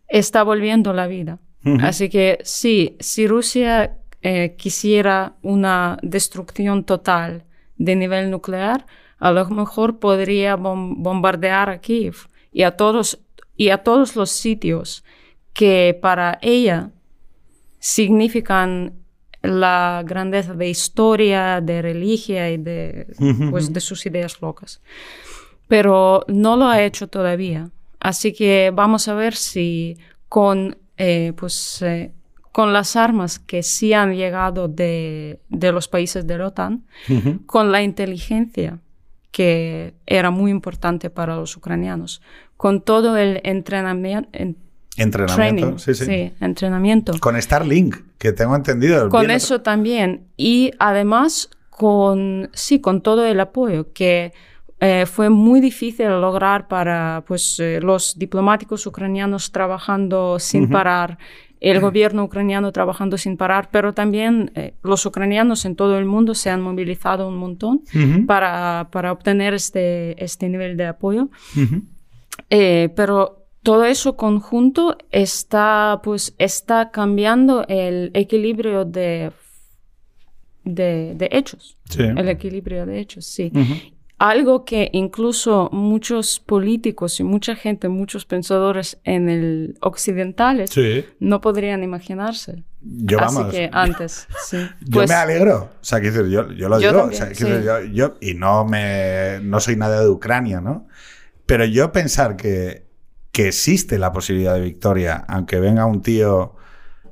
[0.08, 1.38] está volviendo la vida.
[1.82, 7.44] Así que sí, si Rusia eh, quisiera una destrucción total
[7.76, 8.86] de nivel nuclear,
[9.20, 12.16] a lo mejor podría bom- bombardear a Kiev
[12.52, 13.18] y a todos
[13.56, 15.04] y a todos los sitios
[15.52, 16.90] que para ella
[17.78, 18.94] significan
[19.42, 23.06] la grandeza de historia, de religión y de,
[23.50, 24.80] pues, de sus ideas locas.
[25.68, 27.70] Pero no lo ha hecho todavía.
[28.00, 29.96] Así que vamos a ver si
[30.28, 32.12] con, eh, pues, eh,
[32.52, 36.84] con las armas que sí han llegado de, de los países de la OTAN,
[37.46, 38.78] con la inteligencia
[39.30, 42.20] que era muy importante para los ucranianos,
[42.56, 44.28] con todo el entrenamiento,
[44.96, 45.34] Entrenamiento.
[45.36, 46.32] training, sí, sí.
[46.40, 47.12] entrenamiento.
[47.20, 49.08] Con Starlink, que tengo entendido.
[49.08, 50.26] Con Bien eso también.
[50.36, 54.32] Y además con, sí, con todo el apoyo que
[54.80, 61.18] eh, fue muy difícil lograr para pues, eh, los diplomáticos ucranianos trabajando sin parar,
[61.60, 66.34] el gobierno ucraniano trabajando sin parar, pero también eh, los ucranianos en todo el mundo
[66.34, 67.82] se han movilizado un montón
[68.26, 71.28] para, para obtener este, este nivel de apoyo.
[72.48, 79.32] Eh, pero todo eso conjunto está, pues, está cambiando el equilibrio de,
[80.64, 81.76] de, de hechos.
[81.90, 82.02] Sí.
[82.02, 83.52] El equilibrio de hechos, sí.
[84.20, 91.06] Algo que incluso muchos políticos y mucha gente, muchos pensadores en el occidentales Sí.
[91.20, 92.62] no podrían imaginarse.
[92.82, 94.58] Yo, Así vamos, que antes, sí.
[94.82, 95.70] Yo Pues, me alegro.
[95.80, 97.00] O sea, quiero decir, yo, yo lo Yo digo.
[97.00, 97.44] también, o sea, sí.
[97.44, 100.86] decir, yo, yo- y no me no soy nada de Ucrania, ¿no?
[101.46, 102.84] Pero yo pensar que,
[103.32, 106.56] que existe la posibilidad de victoria, aunque venga un tío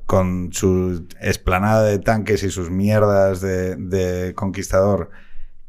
[0.05, 5.11] con su esplanada de tanques y sus mierdas de, de conquistador,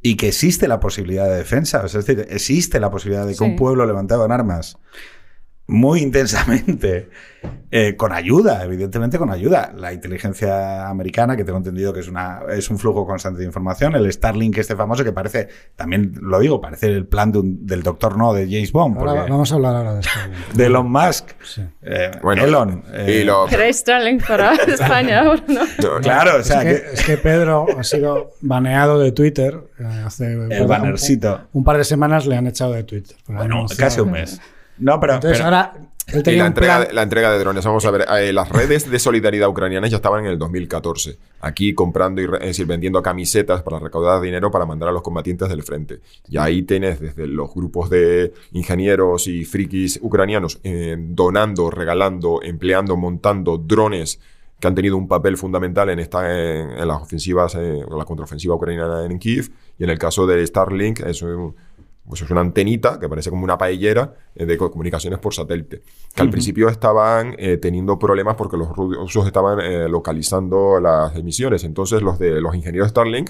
[0.02, 1.82] y que existe la posibilidad de defensa.
[1.84, 3.44] O sea, es decir, existe la posibilidad de que Sí.
[3.44, 4.78] un pueblo levantado en armas
[5.70, 7.10] muy intensamente,
[7.72, 9.72] eh, con ayuda, evidentemente con ayuda.
[9.76, 13.96] La inteligencia americana, que tengo entendido que es, una, es un flujo constante de información,
[13.96, 17.84] el Starlink este famoso, que parece, también lo digo, parece el plan de un- del
[17.84, 20.12] Doctor No de James Bond, Ahora porque- vamos a hablar ahora de esto.
[20.56, 21.30] de Elon Musk.
[21.44, 21.62] Sí.
[21.84, 22.84] Eh, Bueno, Elon.
[22.92, 25.62] eh, y lo- ¿Queréis Starlink para España ahora, no?
[25.64, 29.56] no, Claro, o sea, es, que, que- es que Pedro ha sido baneado de Twitter
[29.80, 31.42] eh, hace el bannercito.
[31.54, 33.16] Un, un par de semanas le han echado de Twitter.
[33.28, 34.42] Bueno, casi un mes.
[34.80, 35.74] No, pero, Entonces pero- ahora
[36.12, 38.06] él Y tenía la un entrega, plan- de, la entrega de drones, vamos a ver,
[38.20, 42.38] eh, las redes de solidaridad ucranianas ya estaban en el 2014, aquí comprando y re-
[42.40, 46.00] es decir, vendiendo camisetas para recaudar dinero para mandar a los combatientes del frente.
[46.28, 52.98] Y ahí tienes desde los grupos de ingenieros y frikis ucranianos eh, donando, regalando, empleando,
[52.98, 54.20] montando drones
[54.60, 58.56] que han tenido un papel fundamental en, esta, en, en las ofensivas, eh, la contraofensiva
[58.56, 59.50] ucraniana en Kiev.
[59.78, 61.56] Y en el caso de Starlink, es un-
[62.10, 65.84] pues es una antenita que parece como una paellera eh, de co- comunicaciones por satélite.
[66.14, 71.64] Que al principio estaban eh, teniendo problemas porque los rusos estaban eh, localizando las emisiones.
[71.64, 73.30] Entonces los de los ingenieros de Starlink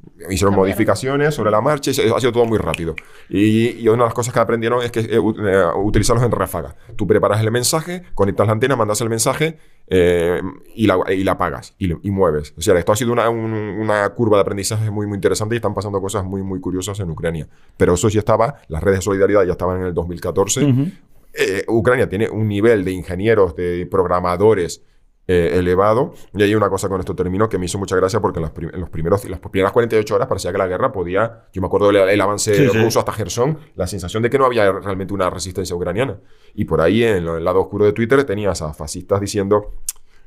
[0.00, 0.54] hicieron Cambiaron.
[0.56, 2.94] modificaciones sobre la marcha y se- ha sido todo muy rápido.
[3.28, 6.76] Y, y una de las cosas que aprendieron es que eh, eh, utilizarlos en ráfaga.
[6.96, 10.40] Tú preparas el mensaje, conectas la antena, mandas el mensaje eh,
[10.74, 12.54] y, la, y la apagas y, mueves.
[12.56, 15.58] O sea, esto ha sido una, un- una curva de aprendizaje muy, muy interesante y
[15.58, 17.48] están pasando cosas muy, muy curiosas en Ucrania.
[17.76, 20.92] Pero eso ya estaba, las redes de solidaridad ya estaban en el 2014.
[21.34, 24.82] Eh, Ucrania tiene un nivel de ingenieros, de programadores
[25.28, 26.14] eh, elevado.
[26.34, 28.50] Y hay una cosa con esto termino que me hizo mucha gracia porque en, las
[28.50, 31.44] prim- en los primeros, las primeras 48 horas parecía que la guerra podía.
[31.52, 32.78] Yo me acuerdo del el avance Sí, sí.
[32.82, 36.18] ruso hasta Gerson, la sensación de que no había realmente una resistencia ucraniana.
[36.54, 39.74] Y por ahí, en el lado oscuro de Twitter, tenías a fascistas diciendo.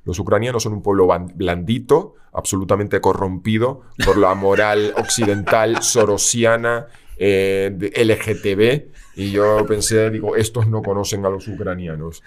[0.03, 6.87] Los ucranianos son un pueblo blandito, absolutamente corrompido por la moral occidental, sorosiana,
[7.17, 8.91] eh, LGTB.
[9.15, 12.23] Y yo pensé, digo, estos no conocen a los ucranianos.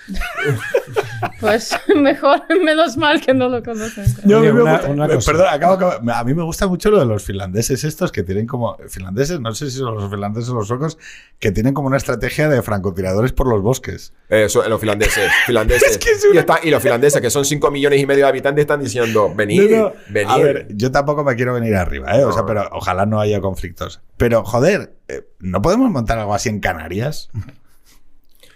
[1.41, 4.05] Pues mejor, menos mal que no lo conocen.
[4.25, 5.33] Yo a mí Oye, me una- gusta- una cosa.
[5.33, 6.11] perdón, acabo, acabo.
[6.13, 9.55] a mí me gusta mucho lo de los finlandeses estos que tienen como finlandeses, no
[9.55, 10.99] sé si son los finlandeses o los suecos,
[11.39, 14.13] que tienen como una estrategia de francotiradores por los bosques.
[14.29, 15.31] Eso, los finlandeses.
[15.47, 15.91] finlandeses.
[15.93, 18.25] Es que es y, una- está- y los finlandeses, que son 5 millones y medio
[18.25, 20.31] de habitantes, están diciendo, venid, No, no, venid.
[20.31, 22.25] A ver, yo tampoco me quiero venir arriba, ¿eh?
[22.25, 24.01] O sea, pero ojalá no haya conflictos.
[24.17, 27.31] Pero, joder, eh, ¿no podemos montar algo así en Canarias?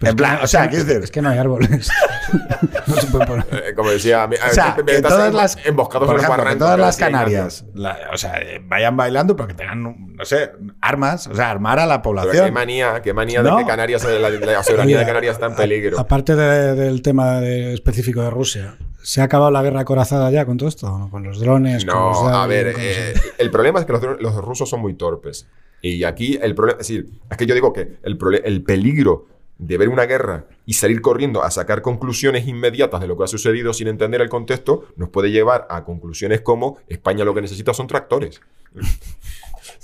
[0.01, 1.03] en plan, o sea, ¿qué es, decir?
[1.03, 1.89] es que no hay árboles.
[2.87, 3.45] no se puede poner.
[3.51, 6.45] Eh, como decía, mi- O sea, eh, que estás todas en- las, emboscados por ejemplo,
[6.45, 9.83] que todas las Canarias, la- o sea, eh, vayan bailando, pero que tengan,
[10.15, 12.53] no sé, armas, o sea, armar a la Pero qué población.
[12.53, 13.57] manía, qué manía No.
[13.57, 15.99] de que Canarias, la, la soberanía de Canarias está en a- peligro.
[15.99, 20.45] Aparte de- del tema de- específico de Rusia, ¿se ha acabado la guerra acorazada ya
[20.45, 20.87] con todo esto?
[20.97, 21.09] ¿no?
[21.09, 24.33] Con los drones, con los No, a ver, eh, el problema es que los, los
[24.35, 25.45] rusos son muy torpes.
[25.81, 29.27] Y aquí el problema, es decir, es que yo digo que el, peligro
[29.57, 33.27] de ver una guerra y salir corriendo a sacar conclusiones inmediatas de lo que ha
[33.27, 37.73] sucedido sin entender el contexto, nos puede llevar a conclusiones como España lo que necesita
[37.73, 38.41] son tractores.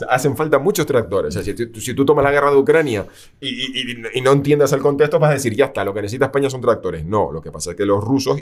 [0.02, 1.34] O hacen falta muchos tractores.
[1.36, 3.06] Si, tú, tú tomas la guerra de Ucrania
[3.39, 6.50] y, y- no entiendas el contexto, vas a decir, ya está, lo que necesita España
[6.50, 7.06] son tractores.
[7.06, 8.41] No, lo que pasa es que los rusos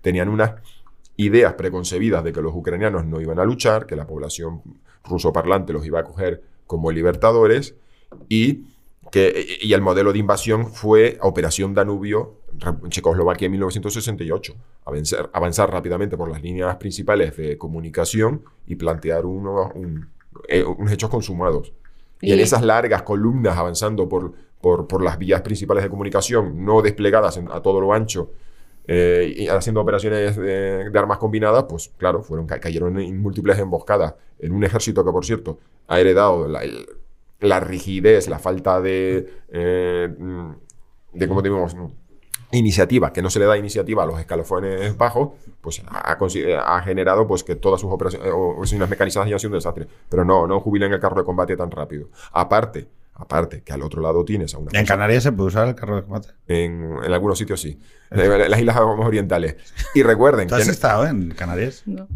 [0.00, 0.52] tenían unas
[1.16, 4.62] ideas preconcebidas de que los ucranianos no iban a luchar, que la población
[5.04, 7.74] ruso parlante los iba a coger como libertadores
[8.28, 8.62] y
[9.10, 12.34] que y el modelo de invasión fue Operación Danubio
[12.84, 14.54] en Checoslovaquia en 1968,
[14.84, 20.08] avanzar, avanzar rápidamente por las líneas principales de comunicación y plantear un-
[20.46, 21.72] eh, unos hechos consumados.
[22.20, 26.80] Y en esas largas columnas avanzando por, por, por las vías principales de comunicación, no
[26.82, 28.30] desplegadas en- a todo lo ancho,
[28.92, 34.50] eh, haciendo operaciones de, armas combinadas, pues claro, fueron, ca- cayeron en múltiples emboscadas en
[34.50, 40.08] un ejército que, por cierto, ha heredado la, rigidez, la falta de, eh,
[41.12, 41.76] de ¿cómo digamos?
[42.50, 45.30] iniciativa, que no se le da iniciativa a los escalafones bajos,
[45.60, 49.86] pues ha, generado pues que todas sus operaciones o, o mecanizadas hayan sido un desastre.
[50.08, 52.08] Pero no, no jubilan el carro de combate tan rápido.
[52.32, 55.74] Aparte, aparte, que al otro lado tienes a una En Canarias se puede usar el
[55.74, 56.28] carro de combate.
[56.46, 57.78] en, en algunos sitios sí.
[58.10, 59.56] En las islas orientales.
[59.94, 61.82] Y recuerden ¿Tú has que, estado eh, en Canarias?
[61.86, 62.08] No.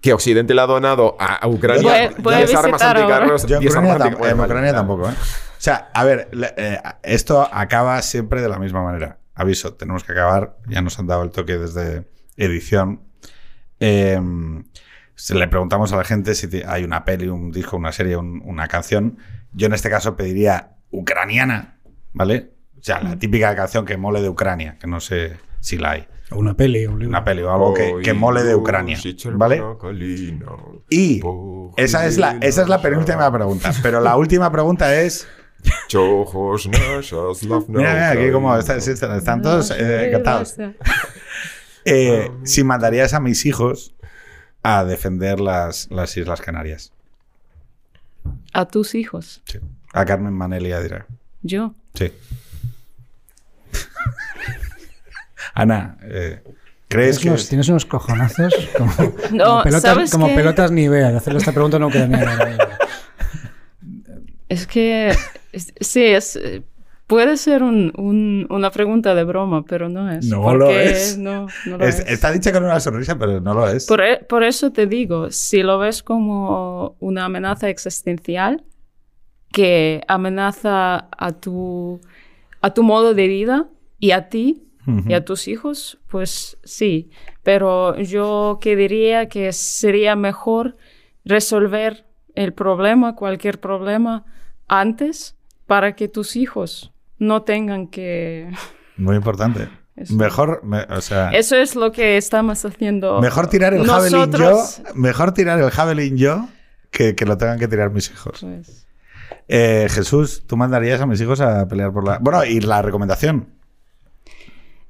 [0.00, 2.96] que Occidente le ha donado a, a Ucrania Voy a- voy a 10 armas visitar
[2.96, 3.16] ahora.
[3.16, 3.46] anticarros.
[3.46, 5.12] Yo en 10 Ucrania, armas en Ucrania tampoco, ¿eh?
[5.12, 9.18] O sea, a ver, le- eh, esto acaba siempre de la misma manera.
[9.34, 10.56] Aviso, tenemos que acabar.
[10.68, 12.04] Ya nos han dado el toque desde
[12.36, 13.00] edición.
[13.78, 14.20] Eh,
[15.14, 18.42] se le preguntamos a la gente si hay una peli, un disco, una serie, un-
[18.44, 19.18] una canción.
[19.52, 21.78] Yo en este caso pediría ucraniana,
[22.12, 22.50] ¿vale?
[22.78, 26.06] O sea, la típica canción que mole de Ucrania, que no sé si la hay.
[26.30, 27.08] O una peli, un libro.
[27.10, 28.96] Una peli o algo que, que mole de Ucrania,
[29.36, 29.56] ¿vale?
[30.88, 31.20] Y
[31.76, 33.72] esa es la, esa es la penúltima pregunta.
[33.82, 35.26] Pero la última pregunta es.
[37.68, 40.56] Mira, mira, aquí como está- están todos eh, encantados.
[41.86, 43.94] Eh, si mandarías a mis hijos
[44.62, 46.92] a defender las, las Islas Canarias.
[48.52, 49.42] A tus hijos.
[49.44, 49.58] Sí.
[49.92, 51.06] A Carmen Manelia dirá.
[51.42, 51.74] Yo.
[51.94, 52.12] Sí.
[55.54, 56.42] Ana, eh,
[56.88, 58.92] ¿crees Tienes que unos, tienes unos cojonazos como,
[59.32, 60.34] No, como pelotas, ¿sabes como qué?
[60.34, 62.78] pelotas Nivea de hacerle esta pregunta a una ucraniana.
[64.48, 65.14] Es que
[65.52, 66.62] es- sí, es, eh,
[67.10, 70.26] puede ser un- un- una pregunta de broma, pero no es.
[70.26, 71.18] No lo es.
[71.18, 72.06] No, no lo es- es.
[72.08, 73.86] está dicha con una sonrisa, pero no lo es?
[73.86, 78.62] Por, e- por eso te digo, si lo ves como una amenaza existencial
[79.52, 82.00] que amenaza a tu,
[82.60, 83.66] a tu modo de vida
[83.98, 84.62] y a ti
[85.06, 87.10] y a tus hijos, pues sí.
[87.42, 90.76] Pero yo que diría que sería mejor
[91.24, 94.24] resolver el problema, cualquier problema,
[94.68, 95.36] antes
[95.66, 98.50] para que tus hijos no tengan que...
[98.96, 99.68] Muy importante.
[99.96, 100.14] Eso.
[100.14, 103.20] Mejor, me- o sea, Eso es lo que estamos haciendo.
[103.20, 104.62] mejor tirar el javelin yo,
[104.94, 106.48] mejor tirar el javelin yo
[106.90, 108.38] que, que lo tengan que tirar mis hijos.
[108.40, 108.86] Pues,
[109.48, 112.18] Eh, Jesús, tú mandarías a mis hijos a pelear por la.
[112.18, 113.48] Bueno, y la recomendación.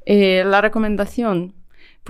[0.06, 1.54] eh, la recomendación.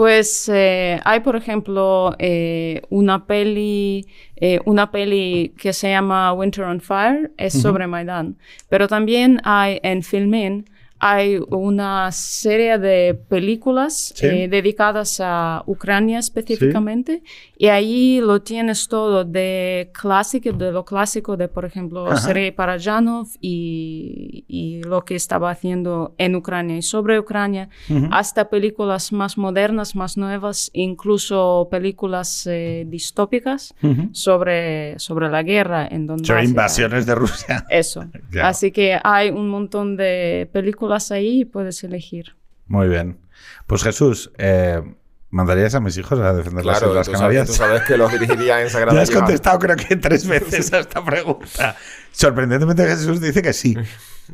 [0.00, 6.64] Pues eh, hay, por ejemplo, eh, una peli, eh, una peli que se llama Winter
[6.64, 8.38] on Fire, es sobre Maidán.
[8.70, 10.64] Pero también hay en Filmin,
[11.00, 14.26] hay una serie de películas Sí.
[14.26, 17.22] eh, dedicadas a Ucrania específicamente
[17.56, 22.16] y ahí lo tienes todo de clásico, de lo clásico de, por ejemplo, Ajá.
[22.18, 27.68] Sergei Parajanov y, y lo que estaba haciendo en Ucrania y sobre Ucrania,
[28.10, 33.74] hasta películas más modernas, más nuevas, incluso películas eh, distópicas
[34.12, 36.24] sobre, sobre la guerra en donde...
[36.26, 37.64] Sobre invasiones de Rusia.
[37.70, 38.04] Eso.
[38.42, 42.36] Así que hay un montón de películas ahí y puedes elegir.
[42.66, 43.18] Muy bien.
[43.66, 44.82] Pues Jesús, eh,
[45.30, 47.46] ¿mandarías a mis hijos a defender las Claro, Islas tú sabes, Canarias?
[47.48, 50.80] tú sabes que los dirigiría en Sagrada Ya has contestado creo que tres veces a
[50.80, 51.76] esta pregunta.
[52.12, 53.76] Sorprendentemente Jesús dice que sí.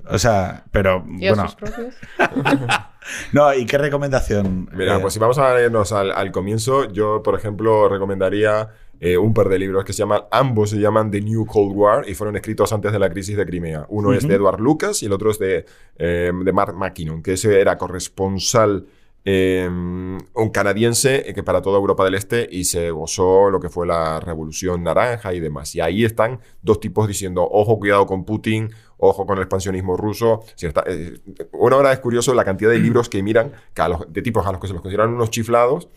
[0.08, 1.48] O sea, pero ¿Y a bueno.
[1.48, 1.94] sus propios?
[3.32, 4.68] No, ¿y qué recomendación?
[4.72, 8.70] Mira, eh, pues si vamos a irnos al, al comienzo, yo, por ejemplo, recomendaría
[9.00, 12.08] eh, un par de libros que se llaman, ambos se llaman The New Cold War
[12.08, 13.86] y fueron escritos antes de la crisis de Crimea.
[13.88, 15.66] Uno es de Edward Lucas y el otro es de,
[15.98, 18.86] eh, de Mark McKinnon, que ese era corresponsal
[19.28, 23.68] eh, un canadiense eh, que para toda Europa del Este y se gozó lo que
[23.68, 25.74] fue la revolución naranja y demás.
[25.74, 30.44] Y ahí están dos tipos diciendo, ojo, cuidado con Putin, ojo con el expansionismo ruso.
[30.54, 31.18] Si está- eh,
[31.52, 34.46] una hora es curioso la cantidad de libros que miran que a los- de tipos
[34.46, 35.88] a los que se los consideran unos chiflados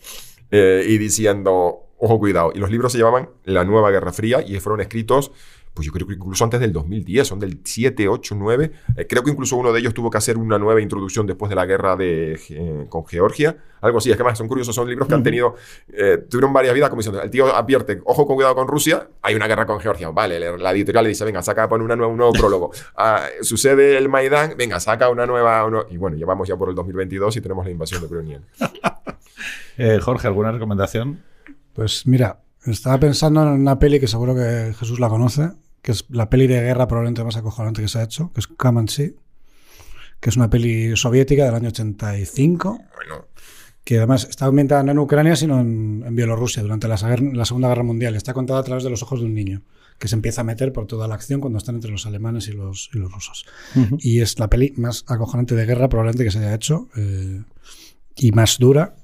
[0.50, 2.52] eh, y diciendo, ojo, cuidado.
[2.54, 5.32] Y los libros se llamaban La Nueva Guerra Fría y fueron escritos,
[5.72, 8.72] pues yo creo que incluso antes del 2010, son del 7, 8, 9.
[8.96, 11.54] Eh, creo que incluso uno de ellos tuvo que hacer una nueva introducción después de
[11.54, 13.56] la guerra de, eh, con Georgia.
[13.80, 15.54] Algo así, es que más son curiosos, son libros que han tenido,
[15.92, 19.36] eh, tuvieron varias vidas como diciendo, el tío advierte, ojo con cuidado con Rusia, hay
[19.36, 20.10] una guerra con Georgia.
[20.10, 22.72] Vale, le- la editorial le dice, venga, saca, pon una nueva, un nuevo prólogo.
[22.96, 25.64] Ah, sucede el Maidán, venga, saca una nueva...
[25.64, 28.40] uno- Y bueno, ya vamos ya por el 2022 y tenemos la invasión de Ucrania.
[29.76, 31.22] eh, Jorge, ¿alguna recomendación?
[31.72, 35.52] Pues mira, estaba pensando en una peli que seguro que Jesús la conoce,
[35.82, 38.46] que es la peli de guerra probablemente más acojonante que se ha hecho, que es
[38.46, 39.16] Come and See,
[40.20, 43.26] que es una peli soviética del año 85, Bueno,
[43.84, 47.82] que además está ambientada no en Ucrania, sino en, en Bielorrusia durante la Segunda Guerra
[47.82, 48.14] Mundial.
[48.14, 49.62] Está contada a través de los ojos de un niño,
[49.98, 52.52] que se empieza a meter por toda la acción cuando están entre los alemanes y
[52.52, 53.46] los, y los rusos.
[53.98, 57.42] Y es la peli más acojonante de guerra probablemente que se haya hecho eh,
[58.16, 58.94] y más dura.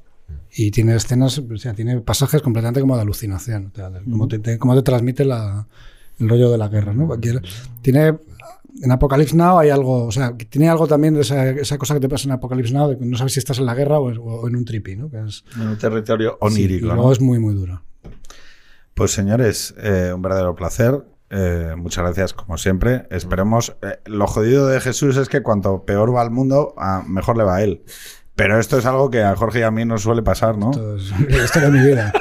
[0.59, 3.71] Y tiene escenas, o sea, tiene pasajes completamente como de alucinación.
[3.73, 4.01] o sea, de
[4.59, 5.67] cómo, te, transmite la-
[6.19, 6.95] el rollo de la guerra.
[6.95, 7.07] ¿no?
[7.07, 7.43] Cualquier-
[7.83, 8.17] tiene,
[8.83, 12.01] en Apocalypse Now hay algo, o sea, tiene algo también de esa, esa cosa que
[12.01, 14.11] te pasa en Apocalypse Now, de que no sabes si estás en la guerra o,
[14.11, 14.97] en- o en un tripi.
[14.97, 15.11] ¿no?
[15.11, 16.87] Que es, En un territorio sí, onírico.
[16.87, 16.95] y ¿no?
[16.95, 17.83] luego es muy, muy duro.
[18.95, 21.05] Pues señores, eh, un verdadero placer.
[21.29, 23.07] Eh, muchas gracias como siempre.
[23.11, 23.77] Esperemos.
[23.83, 27.45] eh, lo jodido de Jesús es que cuanto peor va el mundo, a- mejor le
[27.45, 27.83] va a él.
[28.37, 30.71] Pero esto es algo que a Jorge y a mí nos suele pasar, ¿no?
[30.71, 31.13] Esto es,
[31.73, 32.13] mi vida.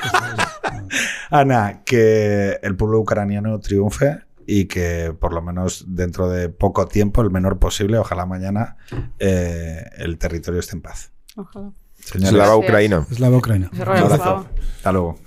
[1.30, 7.22] Ana, que el pueblo ucraniano triunfe y que por lo menos dentro de poco tiempo,
[7.22, 8.78] el menor posible, ojalá mañana,
[9.20, 11.12] eh, el territorio esté en paz.
[11.36, 11.72] Ojalá.
[11.96, 12.30] Señora.
[12.30, 13.06] Slava Ucraina.
[13.12, 13.70] Slava Ucraina.
[13.74, 14.48] Un abrazo.
[14.78, 15.18] Hasta luego.